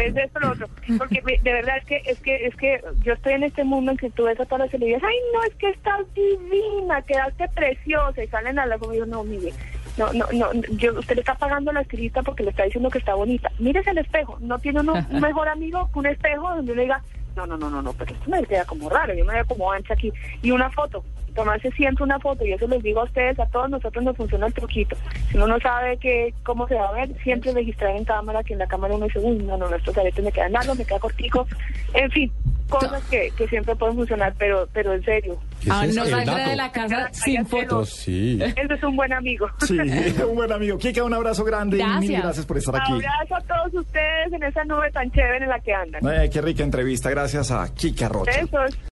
Porque 0.96 1.22
de 1.42 1.52
verdad 1.52 1.76
es 1.76 1.84
que, 1.84 2.02
es 2.06 2.18
que, 2.20 2.46
es 2.46 2.56
que 2.56 2.80
yo 3.04 3.12
estoy 3.12 3.34
en 3.34 3.42
este 3.42 3.64
mundo 3.64 3.90
en 3.90 3.98
que 3.98 4.08
tú 4.10 4.24
ves 4.24 4.40
a 4.40 4.46
todas 4.46 4.60
las 4.60 4.70
celebridades, 4.70 5.04
ay, 5.06 5.16
no, 5.34 5.44
es 5.44 5.54
que 5.56 5.68
estás 5.68 6.00
divina, 6.14 7.02
quedaste 7.02 7.48
preciosa, 7.54 8.24
y 8.24 8.28
salen 8.28 8.58
a 8.58 8.64
la 8.64 8.76
y 8.76 8.96
yo, 8.96 9.04
no, 9.04 9.22
mire, 9.22 9.52
no, 9.98 10.12
no, 10.14 10.26
no, 10.32 10.52
yo, 10.78 10.98
usted 10.98 11.16
le 11.16 11.20
está 11.20 11.34
pagando 11.34 11.70
a 11.70 11.74
la 11.74 11.80
estilista 11.82 12.22
porque 12.22 12.42
le 12.42 12.50
está 12.50 12.62
diciendo 12.64 12.88
que 12.88 12.98
está 12.98 13.14
bonita. 13.14 13.50
Mírese 13.58 13.90
el 13.90 13.98
espejo, 13.98 14.38
no 14.40 14.58
tiene 14.60 14.80
uno, 14.80 14.94
un 15.10 15.20
mejor 15.20 15.48
amigo 15.48 15.90
que 15.92 15.98
un 15.98 16.06
espejo 16.06 16.48
donde 16.54 16.74
le 16.74 16.82
diga, 16.82 17.02
no, 17.36 17.46
no, 17.46 17.56
no, 17.56 17.70
no, 17.70 17.82
no, 17.82 17.92
pero 17.92 18.12
esto 18.12 18.30
me 18.30 18.44
queda 18.44 18.64
como 18.64 18.88
raro, 18.88 19.14
yo 19.14 19.24
me 19.24 19.34
veo 19.34 19.46
como 19.46 19.70
ancha 19.70 19.94
aquí. 19.94 20.12
Y 20.42 20.50
una 20.50 20.70
foto, 20.70 21.04
tomarse 21.34 21.70
siempre 21.72 22.04
una 22.04 22.18
foto, 22.18 22.44
y 22.44 22.52
eso 22.52 22.66
les 22.66 22.82
digo 22.82 23.00
a 23.00 23.04
ustedes, 23.04 23.38
a 23.38 23.46
todos 23.46 23.70
nosotros 23.70 24.02
nos 24.04 24.16
funciona 24.16 24.46
el 24.46 24.54
truquito. 24.54 24.96
Si 25.30 25.36
uno 25.36 25.46
no 25.46 25.60
sabe 25.60 25.96
que, 25.98 26.34
cómo 26.44 26.66
se 26.66 26.74
va 26.74 26.88
a 26.88 26.92
ver, 26.92 27.10
siempre 27.22 27.52
registrar 27.52 27.96
en 27.96 28.04
cámara, 28.04 28.42
que 28.42 28.54
en 28.54 28.58
la 28.58 28.66
cámara 28.66 28.94
uno 28.94 29.06
dice, 29.06 29.20
uy, 29.20 29.36
no, 29.38 29.56
no, 29.56 29.72
estos 29.74 29.96
aretes 29.96 30.24
me 30.24 30.32
quedan 30.32 30.52
largos, 30.52 30.76
me 30.76 30.84
queda 30.84 30.98
cortico, 30.98 31.46
en 31.94 32.10
fin, 32.10 32.32
cosas 32.68 33.02
que, 33.04 33.30
que 33.36 33.48
siempre 33.48 33.74
pueden 33.76 33.96
funcionar, 33.96 34.34
pero, 34.38 34.68
pero 34.72 34.92
en 34.92 35.02
serio. 35.04 35.38
Ah, 35.68 35.86
no 35.86 36.04
salga 36.04 36.48
de 36.48 36.56
la 36.56 36.70
casa 36.70 37.08
sin 37.12 37.44
fotos. 37.46 37.90
Sí. 37.90 38.38
Él 38.40 38.70
es 38.70 38.82
un 38.82 38.96
buen 38.96 39.12
amigo. 39.12 39.48
Sí, 39.66 39.78
un 40.28 40.36
buen 40.36 40.52
amigo. 40.52 40.78
Kika, 40.78 41.02
un 41.04 41.14
abrazo 41.14 41.44
grande 41.44 41.78
y 41.78 41.98
mil 42.00 42.20
gracias 42.20 42.46
por 42.46 42.58
estar 42.58 42.76
aquí. 42.76 42.92
Un 42.92 43.04
abrazo 43.04 43.36
a 43.36 43.40
todos 43.40 43.74
ustedes 43.82 44.32
en 44.32 44.42
esa 44.42 44.64
nube 44.64 44.90
tan 44.92 45.10
chévere 45.10 45.44
en 45.44 45.48
la 45.48 45.60
que 45.60 45.72
andan. 45.72 46.30
qué 46.30 46.40
rica 46.40 46.62
entrevista. 46.62 47.10
Gracias 47.10 47.50
a 47.50 47.72
Kika 47.74 48.08
Rocha. 48.08 48.30
Besos. 48.40 48.78